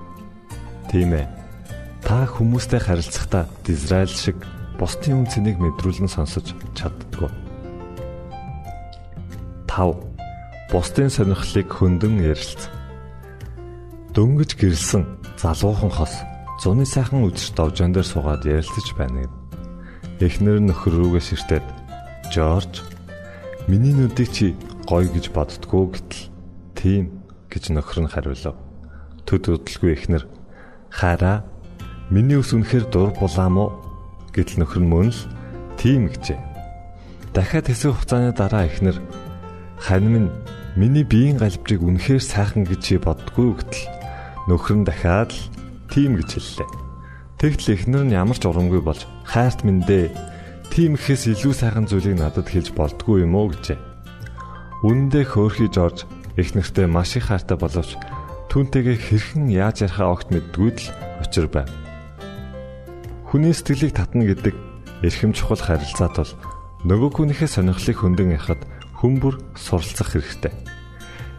Тийм 0.87 1.19
ээ. 1.19 1.27
Та 1.99 2.23
хүмүүстэй 2.31 2.79
харилцахдаа 2.79 3.51
Израиль 3.67 4.07
шиг 4.07 4.39
бусдын 4.79 5.19
үн 5.19 5.27
цэнийг 5.27 5.59
мэдрүүлэн 5.59 6.07
сонсож 6.07 6.55
чаддгүй. 6.71 7.46
5. 9.77 9.93
Бусдын 10.73 11.13
сонирхлыг 11.13 11.69
хөндөнд 11.69 12.25
ярилц. 12.25 12.65
Дөнгөж 14.17 14.57
гэрэлсэн 14.57 15.05
залуухан 15.37 15.93
хос 15.93 16.17
зуны 16.57 16.81
сайхан 16.81 17.21
үдшиж 17.29 17.53
довжон 17.53 17.93
дээр 17.93 18.09
суугаад 18.09 18.41
ярилцаж 18.41 18.97
байна 18.97 19.29
гэв. 19.29 19.33
Эхнэр 20.25 20.65
нөхөр 20.65 20.93
рүүгээ 20.97 21.23
ширтээд 21.29 21.65
Жорж 22.33 22.81
миний 23.69 23.93
нүдийг 23.93 24.33
чи 24.33 24.57
гоё 24.89 25.05
гэж 25.13 25.29
боддгоо 25.29 25.93
гэтэл 25.93 26.33
Тийм 26.73 27.21
гэж 27.53 27.69
нөхөр 27.77 28.09
нь 28.09 28.09
хариулав. 28.09 28.57
Төд 29.29 29.45
удалгүй 29.45 29.93
ихнэр 29.93 30.25
хараа 30.89 31.45
миний 32.09 32.41
ус 32.41 32.49
үнэхээр 32.49 32.89
дур 32.89 33.13
булаам 33.13 33.61
уу 33.61 33.69
гэтэл 34.33 34.65
нөхөр 34.65 34.81
нь 34.81 34.89
мөн 34.89 35.13
л 35.13 35.21
тийм 35.77 36.09
гэжээ. 36.09 36.41
Дахиад 37.37 37.69
хэсэг 37.69 37.93
хугацааны 37.93 38.33
дараа 38.33 38.65
ихнэр 38.65 38.97
харин 39.79 40.09
минь 40.13 40.29
миний 40.75 41.05
биеийн 41.05 41.37
галбжийг 41.41 41.81
үнэхээр 41.81 42.21
сайхан 42.21 42.65
гэж 42.65 43.01
боддгоо 43.01 43.57
гэтэл 43.57 43.85
нөхөр 44.49 44.77
нь 44.81 44.87
дахиад 44.87 45.31
л 45.33 45.41
тийм 45.89 46.17
гэж 46.17 46.29
хэллээ. 46.37 46.69
Тэгтэл 47.37 47.73
ихнэр 47.77 48.03
нь 48.09 48.17
ямар 48.17 48.37
ч 48.37 48.49
урамгүй 48.49 48.81
болж 48.81 49.05
хайрт 49.25 49.61
минь 49.61 49.85
дээ. 49.85 50.09
Тийм 50.73 50.97
ихээс 50.97 51.29
илүү 51.33 51.53
сайхан 51.53 51.85
зүйлийг 51.85 52.17
надад 52.17 52.49
хэлж 52.49 52.73
болдгоо 52.73 53.21
юм 53.21 53.37
уу 53.37 53.53
гэжээ. 53.53 53.77
Үндэ 54.85 55.25
хөөрхий 55.25 55.69
Жорж 55.73 56.05
их 56.37 56.53
нэртэй 56.53 56.85
маш 56.85 57.17
их 57.17 57.33
хайртай 57.33 57.57
боловч 57.57 57.97
түүнтэйгээ 58.53 58.97
хэрхэн 58.97 59.49
яаж 59.49 59.85
ярихаа 59.85 60.13
огт 60.13 60.29
мэддгүй 60.29 60.69
л 60.77 60.85
учир 61.21 61.49
байв. 61.49 61.69
Хүний 63.29 63.53
сэтгэлийг 63.53 63.97
татна 63.97 64.23
гэдэг 64.25 64.53
эрхэм 65.01 65.33
чухал 65.33 65.61
харилцаа 65.61 66.09
тул 66.13 66.31
нөгөө 66.85 67.09
хүнийхээ 67.09 67.49
сонирхлыг 67.49 67.97
хөндөг 67.97 68.37
яхад 68.37 68.61
хүмүүр 68.97 69.35
суралцах 69.53 70.17
хэрэгтэй. 70.17 70.53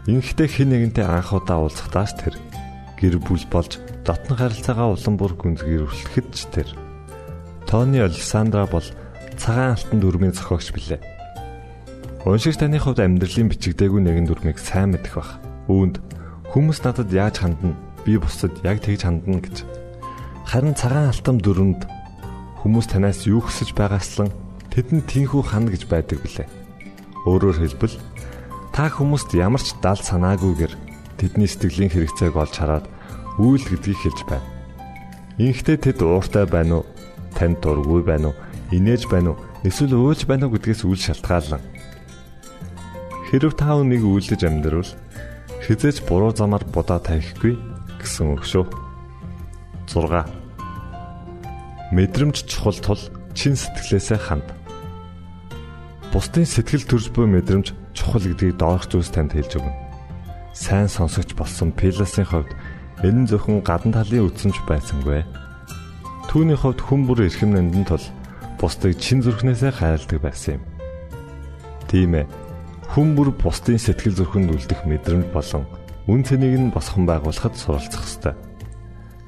Инхдээ 0.07 0.47
хэн 0.47 0.69
нэгэнтэй 0.71 1.05
анх 1.05 1.35
удаа 1.35 1.67
уулзахдаа 1.67 2.07
ч 2.07 2.15
тэр 2.15 2.35
гэр 2.95 3.19
бүл 3.19 3.43
болж 3.51 3.83
дотн 4.07 4.39
харилцаагаа 4.39 4.95
улам 4.95 5.15
бүр 5.19 5.35
гүнзгийрүүлэхэд 5.35 6.27
ч 6.31 6.47
тэр 6.55 6.69
Тони 7.67 7.99
Александра 7.99 8.65
бол 8.65 8.87
цагаан 9.37 9.75
алтан 9.75 9.99
дүрмийн 9.99 10.33
зохиогч 10.33 10.73
билээ. 10.73 10.99
Уншигч 12.25 12.57
таны 12.59 12.79
хувьд 12.79 12.99
амьдралын 12.99 13.51
бичигдээгүй 13.51 14.01
нэгэн 14.03 14.25
дүрмийг 14.27 14.57
сайн 14.57 14.95
мэдэх 14.95 15.15
бах. 15.15 15.37
Үүнд 15.69 16.01
хүмүүс 16.51 16.81
надад 16.83 17.13
яаж 17.13 17.39
хандна? 17.39 17.77
Би 18.03 18.17
бусдад 18.17 18.55
яг 18.65 18.81
тэгж 18.81 19.05
хандна 19.05 19.39
гэж. 19.39 19.63
Харин 20.49 20.73
цагаан 20.73 21.13
алтан 21.13 21.37
дүрмэнд 21.39 21.85
хүмүүс 22.65 22.87
танаас 22.91 23.23
юу 23.29 23.39
хүсэж 23.45 23.77
байгааслан 23.77 24.33
тэдэнд 24.73 25.05
тийхүү 25.07 25.41
хана 25.45 25.71
гэж 25.71 25.87
байдаг 25.87 26.19
билээ. 26.25 26.58
Өөрөөр 27.27 27.57
хэлбэл 27.59 27.95
та 28.71 28.87
хүмүүст 28.87 29.35
ямар 29.35 29.59
ч 29.59 29.75
дал 29.83 29.99
санаагүйгээр 29.99 30.73
тэдний 31.19 31.49
сэтгэлийн 31.49 31.91
хэрэгцээг 31.91 32.35
олж 32.37 32.55
хараад 32.55 32.85
үйл 33.41 33.63
гэдгийг 33.65 33.99
хэлж 33.99 34.19
байна. 34.29 34.47
Инхдээ 35.39 35.77
тэд 35.79 35.99
ууртай 36.03 36.45
байна 36.47 36.83
уу? 36.83 36.85
Танд 37.35 37.59
дургүй 37.59 38.03
байна 38.03 38.31
уу? 38.31 38.39
Инээж 38.71 39.07
байна 39.11 39.35
уу? 39.35 39.41
Эсвэл 39.67 39.95
өөлж 39.95 40.23
байна 40.27 40.47
уу 40.47 40.55
гэдгээс 40.55 40.87
үл 40.87 40.99
шалтгаалan 40.99 41.63
Хэрв 43.29 43.53
та 43.53 43.77
үнийг 43.77 44.01
үйлдэж 44.01 44.41
амьдрал 44.41 44.89
хизээч 45.61 46.01
буруу 46.09 46.33
замаар 46.33 46.65
будаа 46.65 46.97
тавихгүй 46.97 47.61
гэсэн 48.01 48.33
үг 48.33 48.41
шүү. 48.41 48.65
6. 49.85 50.25
Мэдрэмж 51.93 52.49
чухал 52.49 52.73
тул 52.81 52.97
чин 53.37 53.53
сэтгэлээсээ 53.53 54.17
ханд. 54.17 54.49
Бусдын 56.09 56.41
сэтгэл 56.41 56.89
төрж 56.89 57.13
буй 57.13 57.29
мэдрэмж 57.29 57.69
чухал 57.93 58.25
гэдгийг 58.25 58.57
доорх 58.57 58.89
зүйлс 58.89 59.13
танд 59.13 59.37
хэлж 59.37 59.61
өгнө. 59.61 59.77
Сайн 60.57 60.89
сонсогч 60.89 61.37
болсон 61.37 61.69
Пиласын 61.69 62.25
хувьд 62.25 62.49
энэ 63.05 63.29
зөвхөн 63.29 63.61
гадна 63.61 64.01
талын 64.01 64.25
үтсэнч 64.25 64.57
байсангүй. 64.65 65.21
Түүний 66.25 66.57
хувьд 66.57 66.81
хүн 66.81 67.05
бүр 67.05 67.29
эрхэм 67.29 67.53
нандин 67.53 67.85
тул 67.85 68.01
бусдыг 68.57 68.97
чин 68.97 69.21
зүрхнээсээ 69.21 69.69
хайрладаг 69.69 70.17
байсан 70.17 70.57
юм. 70.57 70.63
Тийм 71.85 72.17
ээ 72.17 72.25
хүн 72.89 73.13
бүр 73.13 73.29
бусдын 73.29 73.77
сэтгэл 73.77 74.17
зүрхэнд 74.17 74.49
үлдэх 74.49 74.89
мэдрэмж 74.89 75.29
болон 75.29 75.69
үн 76.09 76.25
цэнийг 76.25 76.57
нь 76.57 76.73
босгон 76.73 77.05
байгуулахад 77.05 77.53
суралцах 77.53 78.01
ёстой. 78.01 78.33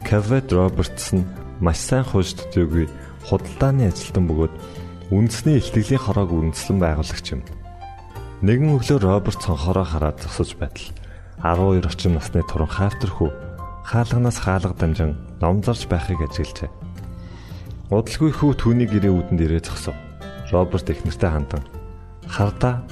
Кавет 0.01 0.49
Робертс 0.49 1.13
нь 1.13 1.29
маш 1.61 1.77
сайн 1.77 2.01
хууш 2.09 2.33
төдийгүй 2.41 2.89
худалдааны 3.29 3.93
ажилтан 3.93 4.25
бөгөөд 4.25 4.53
үндэсний 5.11 5.59
илтгэлийн 5.59 5.99
хороог 5.99 6.31
үндэслэн 6.31 6.79
байгуулагч 6.79 7.27
юм. 7.35 7.43
Нэгэн 8.47 8.79
өглөө 8.79 8.99
Роберт 9.03 9.43
цонхороо 9.43 9.83
хараад 9.83 10.23
зогсож 10.23 10.55
байтал 10.55 10.87
12 11.43 11.83
орчим 11.83 12.15
насны 12.15 12.39
туран 12.47 12.71
хайртархүү 12.71 13.29
хаалганаас 13.83 14.39
хаалга 14.39 14.71
дамжин 14.71 15.19
номзарч 15.43 15.91
байхыг 15.91 16.23
ажиглжээ. 16.23 16.71
Удалгүй 17.91 18.31
хүү 18.31 18.51
түүний 18.55 18.87
гэрээ 18.87 19.11
үүдэнд 19.11 19.43
ирээ 19.43 19.61
зогсов. 19.67 19.99
Роберт 20.47 20.87
их 20.87 21.03
нэртэй 21.03 21.27
хандан 21.27 21.63
хардаа 22.31 22.87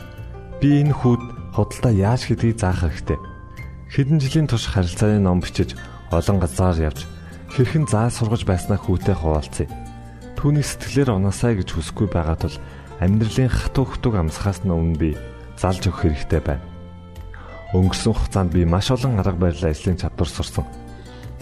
би 0.60 0.84
энэ 0.84 0.92
хүүд 0.92 1.56
худалдаа 1.56 1.94
яаж 1.96 2.28
хийдгийг 2.28 2.60
заах 2.60 2.84
хэрэгтэй. 2.84 3.20
Хэдэн 3.96 4.20
жилийн 4.20 4.48
турш 4.52 4.68
харилцааны 4.68 5.24
ном 5.24 5.40
бичиж 5.40 5.80
олон 6.12 6.44
газар 6.44 6.76
явж 6.76 7.08
хэрхэн 7.56 7.88
заа 7.88 8.12
сургаж 8.12 8.44
байснаа 8.44 8.76
хүүтэй 8.76 9.16
хуваалцъя. 9.16 9.72
Түүний 10.40 10.64
сэтгэлээр 10.64 11.20
унаасаа 11.20 11.52
гэж 11.60 11.76
хүсэхгүй 11.76 12.08
байгаа 12.16 12.40
тул 12.40 12.56
амьдралын 13.04 13.52
хатуу 13.52 13.84
хөтөг 13.92 14.16
амсахаас 14.16 14.64
нь 14.64 14.72
өмнө 14.72 14.96
би 14.96 15.10
залж 15.60 15.92
өгөх 15.92 16.08
хэрэгтэй 16.08 16.40
байна. 16.40 16.64
Өнгөрсөн 17.76 18.16
хугацаанд 18.16 18.56
би 18.56 18.64
маш 18.64 18.88
олон 18.88 19.20
арга 19.20 19.36
барилаа 19.36 19.76
эслийн 19.76 20.00
чадвар 20.00 20.32
сурсан. 20.32 20.64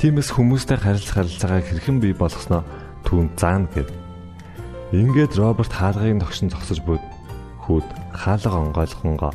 Тиймээс 0.01 0.33
хүмүүстэй 0.33 0.81
харилцах 0.81 1.13
харилцаагаа 1.13 1.61
хэрхэн 1.61 2.01
бий 2.01 2.17
болгосноо 2.17 2.65
түүнд 3.05 3.37
заана 3.37 3.69
гэв. 3.69 3.85
Ингээд 4.97 5.37
Роберт 5.37 5.77
хаалгыг 5.77 6.17
тогшин 6.17 6.49
зогсож 6.49 6.81
буйд 6.81 7.05
хүүд 7.69 7.85
хаалга 8.17 8.57
онгойлгонгоо. 8.65 9.33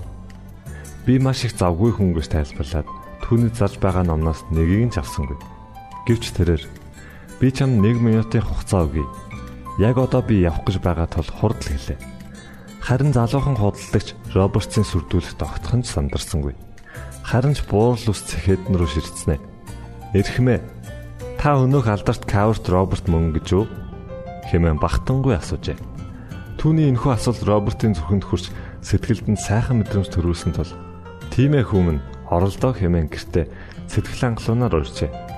Би 1.06 1.22
маш 1.22 1.46
их 1.46 1.54
завгүй 1.54 1.94
хүн 1.94 2.18
гэж 2.18 2.34
тайлбарлаад 2.34 2.90
түүний 3.22 3.54
зарж 3.54 3.78
байгаа 3.78 4.10
номноос 4.10 4.42
нэгийг 4.50 4.90
нь 4.90 4.98
авсангүй. 4.98 5.38
Гэвч 6.10 6.34
тэрээр 6.34 6.66
би 7.38 7.46
чам 7.54 7.78
1 7.78 8.02
минутын 8.02 8.42
хугацаа 8.42 8.90
өгье. 8.90 9.06
Яг 9.80 9.96
одоо 9.96 10.20
би 10.20 10.44
явах 10.44 10.66
гэж 10.68 10.84
байгаа 10.84 11.08
тул 11.08 11.24
хурдл 11.24 11.64
хэлээ. 11.64 11.96
Харин 12.82 13.14
залуухан 13.16 13.56
худалдагч 13.56 14.12
Робертсын 14.36 14.84
сүрдүүлэх 14.84 15.38
тогтхон 15.38 15.80
ч 15.80 15.96
сандарсангүй. 15.96 16.52
Харин 17.24 17.54
ч 17.56 17.64
буурал 17.64 18.10
ус 18.10 18.20
цэхэдэн 18.26 18.76
рүү 18.76 18.90
ширцснэ. 18.90 19.40
Эрхмээ. 20.12 20.60
Та 21.40 21.56
өнөөх 21.56 21.88
алдарт 21.88 22.28
Каурт 22.28 22.68
Роберт 22.68 23.08
мөн 23.08 23.32
гэж 23.32 23.48
үү? 23.54 23.64
хэмээн 24.52 24.76
бахтангүй 24.76 25.40
асуужээ. 25.40 25.80
Түүний 26.60 26.92
энэхүү 26.92 27.16
асуулт 27.16 27.40
Робертын 27.48 27.96
зүрхэнд 27.96 28.28
хурж 28.28 28.52
сэтгэлд 28.84 29.26
нь 29.32 29.40
сайхан 29.40 29.80
мэдрэмж 29.80 30.12
төрүүлсэн 30.12 30.52
тул 30.52 30.68
тиймээ 31.32 31.64
хүмүн 31.64 31.98
оролдоо 32.28 32.76
хэмээн 32.76 33.08
гэртээ 33.08 33.48
сэтгэл 33.88 34.36
хангалуунаар 34.36 34.84
урьжээ. 34.84 35.31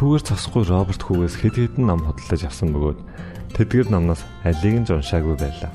Түүгээр 0.00 0.24
цосгүй 0.32 0.64
Роберт 0.64 1.04
хүүгээс 1.04 1.36
хэд 1.44 1.76
хэдэн 1.76 1.84
ном 1.84 2.00
худалдаж 2.08 2.48
авсан 2.48 2.72
бөгөөд 2.72 3.04
тэдгэр 3.52 3.92
номноос 3.92 4.24
алийг 4.48 4.80
нь 4.80 4.88
уншаагүй 4.88 5.36
байлаа. 5.36 5.68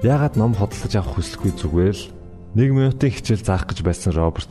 Яагаад 0.00 0.40
ном 0.40 0.56
хөдөлж 0.56 0.96
авах 0.96 1.20
хүсэлгүй 1.20 1.52
зүгээр 1.60 1.92
л 1.92 2.08
1 2.56 2.72
минутын 2.72 3.12
хичээл 3.12 3.44
заах 3.44 3.68
гэж 3.68 3.84
байсан 3.84 4.16
Роберт 4.16 4.48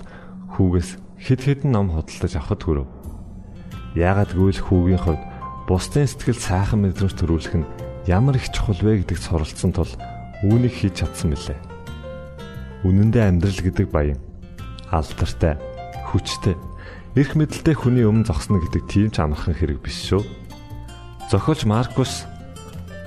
хүүгээс 0.53 0.93
хэд 1.25 1.41
хэдэн 1.41 1.73
ном 1.73 1.89
хөдөлж 1.89 2.37
авахд 2.37 2.61
хүрв. 2.61 2.85
Яагаад 3.97 4.37
гэвэл 4.37 4.61
хүүгийн 4.61 5.01
хувьд 5.01 5.23
бусдын 5.65 6.05
сэтгэл 6.05 6.37
сайхан 6.37 6.85
мэдрэмж 6.85 7.17
төрүүлэх 7.17 7.57
нь 7.57 7.69
ямар 8.05 8.37
их 8.37 8.53
чухал 8.53 8.77
вэ 8.77 9.01
гэдэгт 9.01 9.25
суралцсан 9.25 9.73
тул 9.73 9.89
үүнийг 10.45 10.77
хийж 10.77 11.01
чадсан 11.01 11.33
мөлий. 11.33 11.57
Үнэн 12.85 13.09
дээр 13.09 13.33
амьдрал 13.33 13.57
гэдэг 13.57 13.89
баян 13.89 14.21
алдартай, 14.93 15.57
хүчтэй, 16.13 16.53
эрх 17.17 17.33
мэдэлтэй 17.33 17.73
хүний 17.73 18.05
өмнө 18.05 18.29
зогсно 18.29 18.61
гэдэг 18.61 18.83
тийм 18.85 19.09
ч 19.09 19.17
амархан 19.17 19.57
хэрэг 19.57 19.81
биш 19.81 20.05
шүү. 20.05 20.21
Зохиолч 21.33 21.65
Маркус 21.65 22.29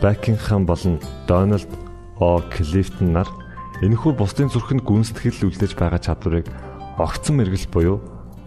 Бакинgham 0.03 0.67
болон 0.67 0.99
Дональд 1.31 1.71
О. 2.19 2.43
Клифтон 2.51 3.15
нар 3.15 3.31
энэхүү 3.79 4.19
бусдын 4.19 4.51
зүрхэнд 4.51 4.83
гүнстгэл 4.83 5.47
үлдээж 5.47 5.79
байгаа 5.79 6.03
чадварыг 6.03 6.51
огцон 6.99 7.39
мэрэгэл 7.39 7.71
буюу 7.71 7.97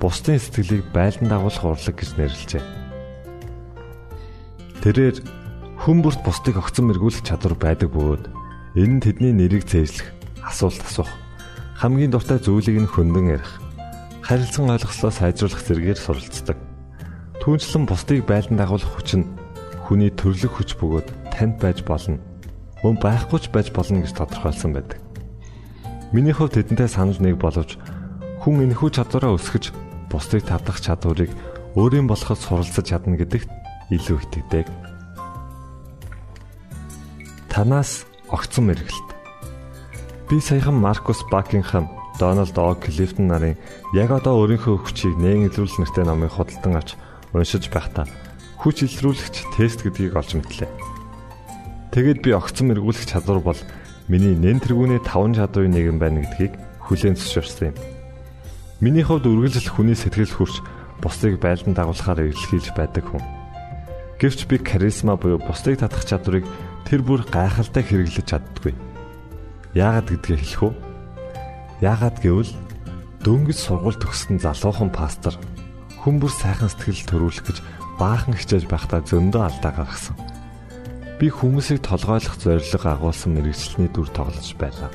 бусдын 0.04 0.36
сэтгэлийг 0.36 0.84
байлдан 0.92 1.32
дагуулах 1.32 1.64
урлаг 1.64 1.96
гэж 1.96 2.12
нэрлэжээ. 2.20 2.64
Тэрээр 4.84 5.24
хүн 5.80 6.04
бүрт 6.04 6.28
бусдыг 6.28 6.60
огцон 6.60 6.92
мэргүүлэх 6.92 7.24
чадвар 7.24 7.56
байдаг 7.56 7.88
бөгөөд 7.96 8.28
энэ 8.76 9.00
нь 9.00 9.04
тэдний 9.04 9.32
нэрийг 9.32 9.64
зээжлэх, 9.64 10.12
асуулт 10.44 10.84
асуух, 10.84 11.08
хамгийн 11.80 12.12
дуртай 12.12 12.36
зүйлийг 12.44 12.84
нь 12.84 12.92
хөндөнд 12.92 13.40
ярих, 13.40 13.64
харилцан 14.24 14.72
ойлгослоо 14.72 15.12
сайжруулах 15.12 15.60
зэргээр 15.60 16.00
суралцдаг. 16.00 16.58
Түүнчлэн 17.44 17.84
бусдыг 17.84 18.24
байлдан 18.24 18.56
дагуулах 18.56 18.88
хүч 18.96 19.20
нь 19.20 19.28
хүний 19.84 20.08
төрлөх 20.16 20.64
хүч 20.64 20.80
бөгөөд 20.80 21.08
танд 21.36 21.60
байж 21.60 21.84
болно 21.84 22.24
мөн 22.84 23.00
байхгүй 23.00 23.40
ч 23.40 23.48
байж 23.52 23.72
болно 23.76 24.04
гэж 24.04 24.12
тодорхойлсон 24.16 24.76
байдаг. 24.76 25.00
Миний 26.12 26.36
хувьд 26.36 26.60
тэдэнтэй 26.60 26.88
санал 26.92 27.20
нэг 27.20 27.40
боловч 27.40 27.80
хүн 28.44 28.64
энэхүү 28.68 28.90
чадвараа 28.96 29.36
өсгөж 29.40 29.72
бусдыг 30.12 30.44
тавдах 30.44 30.84
чадварыг 30.84 31.32
өөрийн 31.80 32.08
болоход 32.12 32.40
суралцаж 32.44 32.92
чадна 32.92 33.16
гэдэгт 33.16 33.48
илүү 33.92 34.20
итгэдэг. 34.20 34.68
Танаас 37.48 38.04
огцон 38.28 38.68
мэргэлт. 38.68 39.10
Би 40.28 40.38
саяхан 40.44 40.76
Маркус 40.76 41.24
Бакинgham, 41.32 41.88
Дональд 42.20 42.58
О. 42.58 42.76
Клифтон 42.76 43.28
нарын 43.28 43.58
яг 43.94 44.12
одоо 44.12 44.46
өөрийнхөө 44.46 44.86
хүчийг 44.86 45.18
нээн 45.18 45.50
илрүүлэх 45.50 45.82
нэртэй 45.82 46.06
номыг 46.06 46.32
худалдан 46.34 46.78
авч 46.78 46.94
уншиж 47.34 47.74
байхдаа 47.74 48.06
хүч 48.64 48.88
илрүүлэгч 48.88 49.36
тест 49.58 49.84
гэдгийг 49.84 50.16
олж 50.16 50.40
мэдлээ. 50.40 50.72
Тэгэд 51.92 52.20
би 52.24 52.32
огцон 52.32 52.72
мэргүүлэх 52.72 53.10
чадвар 53.10 53.44
бол 53.44 53.60
миний 54.08 54.40
нэн 54.40 54.64
тэргүүний 54.64 55.04
5 55.04 55.36
чадварын 55.36 55.74
нэг 55.74 55.86
юм 55.92 55.98
байна 56.00 56.24
гэдгийг 56.24 56.56
хүлээн 56.88 57.20
зөвшөөрсөн 57.20 57.76
юм. 57.76 57.78
Миний 58.80 59.04
хувьд 59.04 59.28
үргэлжлэл 59.28 59.68
хүний 59.74 59.98
сэтгэл 60.00 60.32
хүрч 60.32 60.64
бусдыг 61.04 61.44
байлдан 61.44 61.76
дагуулахаар 61.76 62.24
эргэлхийлж 62.32 62.72
байдаг 62.72 63.04
хүн. 63.04 63.24
Гэвч 64.16 64.48
би 64.48 64.56
каризма 64.64 65.20
буюу 65.20 65.44
бусдыг 65.44 65.84
татах 65.84 66.08
чадварыг 66.08 66.48
тэр 66.88 67.04
бүр 67.04 67.28
гайхалтай 67.28 67.84
хэрэглэж 67.84 68.28
чаддгүй. 68.32 68.72
Яагаад 69.76 70.08
гэдгээ 70.08 70.40
хэлэх 70.40 70.64
үү? 70.64 70.93
Яагаад 71.84 72.24
гэвэл 72.24 72.52
дөнгөж 73.28 73.60
сургууль 73.60 74.00
төгссөн 74.00 74.40
залуухан 74.40 74.88
пастор 74.96 75.36
хүн 76.00 76.24
бүр 76.24 76.32
сайхан 76.32 76.72
сэтгэл 76.72 77.04
төрүүлэх 77.12 77.44
гэж 77.44 77.58
баахан 78.00 78.40
хичээж 78.40 78.72
байхдаа 78.72 79.04
зөндөө 79.04 79.44
алдаа 79.44 79.72
гаргасан 79.76 80.16
би 81.24 81.32
хүмүүсийг 81.32 81.80
толгойлох 81.88 82.36
зорилго 82.36 82.90
агуулсан 82.92 83.32
мэрэгчлэлний 83.38 83.88
дүр 83.96 84.12
тоглож 84.12 84.50
байлаа. 84.60 84.92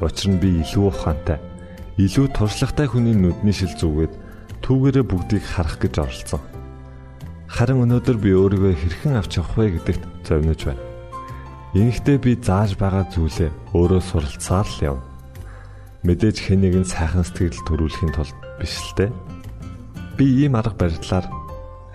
Учир 0.00 0.32
нь 0.32 0.40
би 0.40 0.64
илүү 0.64 0.88
ухаантай, 0.88 1.36
илүү 2.00 2.32
туршлагатай 2.32 2.88
хүний 2.88 3.12
нүдний 3.12 3.52
шил 3.52 3.68
зүгээд 3.76 4.14
түүгээрээ 4.64 5.04
бүгдийг 5.04 5.44
харах 5.44 5.76
гэж 5.76 5.94
оролцсон. 6.00 6.40
Харин 7.52 7.84
өнөөдөр 7.84 8.16
би 8.16 8.32
өөрийгөө 8.32 8.74
хэрхэн 8.80 9.20
авч 9.20 9.36
явах 9.36 9.52
вэ 9.60 9.76
гэдэгт 9.76 10.02
зовниж 10.24 10.60
байна. 10.72 10.84
Инхдээ 11.76 12.16
би 12.16 12.32
зааж 12.40 12.72
байгаа 12.80 13.04
зүйлээ 13.12 13.52
өөрөө 13.76 14.02
суралцсаар 14.08 14.64
л 14.64 14.80
яв. 14.88 14.96
Мэдээж 16.04 16.36
хэн 16.44 16.60
нэгэн 16.60 16.84
сайхан 16.84 17.24
сэтгэл 17.24 17.64
төрүүлэхийн 17.64 18.12
тулд 18.12 18.36
биш 18.60 18.74
л 18.80 18.92
дээ. 18.98 19.10
Би 20.16 20.44
ийм 20.44 20.56
арга 20.58 20.76
барилаар 20.76 21.26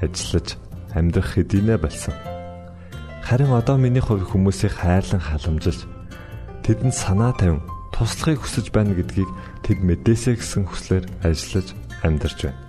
ажиллаж 0.02 0.58
амьдрах 0.96 1.30
хэдийнэ 1.38 1.78
болсон. 1.78 2.16
Харин 3.22 3.54
одоо 3.54 3.78
миний 3.78 4.02
хувь 4.02 4.26
хүмүүсийг 4.26 4.74
хайрлан 4.82 5.22
халамжилж 5.22 5.86
тэдэнд 6.66 6.96
санаа 6.96 7.32
тавин 7.38 7.62
туслахыг 7.94 8.42
хүсэж 8.42 8.74
байна 8.74 8.98
гэдгийг 8.98 9.30
тэд 9.62 9.80
мэдээсэй 9.86 10.36
гэсэн 10.42 10.66
хүслээр 10.66 11.06
ажиллаж 11.22 11.68
амьдарч 12.02 12.40
байна. 12.50 12.60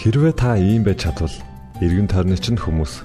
Хэрвээ 0.00 0.34
та 0.34 0.56
ийм 0.56 0.82
байж 0.82 1.04
чадвал 1.04 1.36
эргэн 1.78 2.08
тойрны 2.08 2.36
чинь 2.40 2.58
хүмүүс 2.58 3.04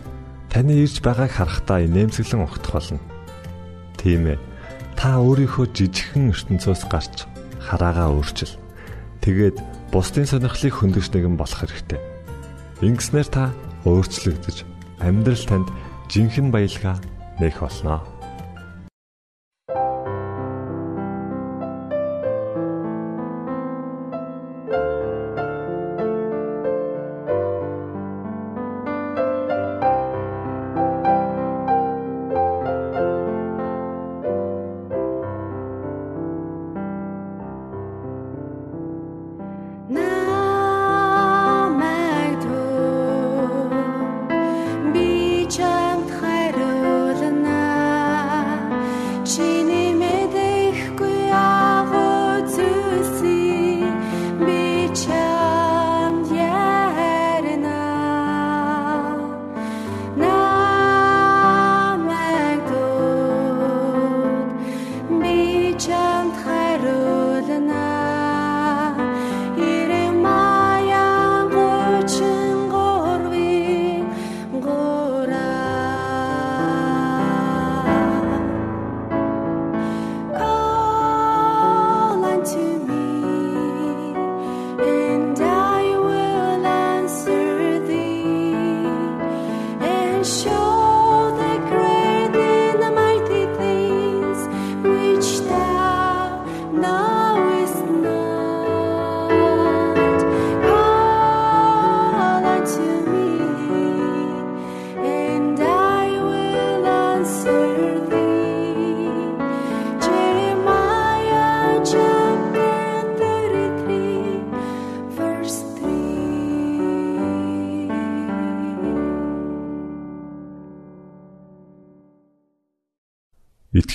таны 0.50 0.74
ирж 0.82 1.04
байгааг 1.04 1.32
харахтаа 1.32 1.84
инээмсэглэн 1.86 2.46
ухтах 2.48 2.74
болно. 2.74 3.00
Тийм 4.00 4.34
ээ. 4.34 4.40
Та 4.98 5.22
өөрийнхөө 5.22 5.70
жижигхэн 5.78 6.34
ертөнцөөс 6.34 6.90
гарч 6.90 7.30
хараагаа 7.62 8.18
өөрчил. 8.18 8.58
Тэгээд 9.22 9.62
бусдын 9.94 10.26
сонирхлыг 10.26 10.74
хөндөж 10.74 11.14
нэгэн 11.14 11.38
болох 11.38 11.62
хэрэгтэй. 11.62 12.02
Ингэснээр 12.82 13.30
та 13.30 13.54
өөрчлөгдөж 13.86 14.66
амьдрал 14.98 15.46
танд 15.46 15.70
жинхэнэ 16.10 16.50
баялгаа 16.50 16.98
нээх 17.38 17.62
болноо. 17.62 18.17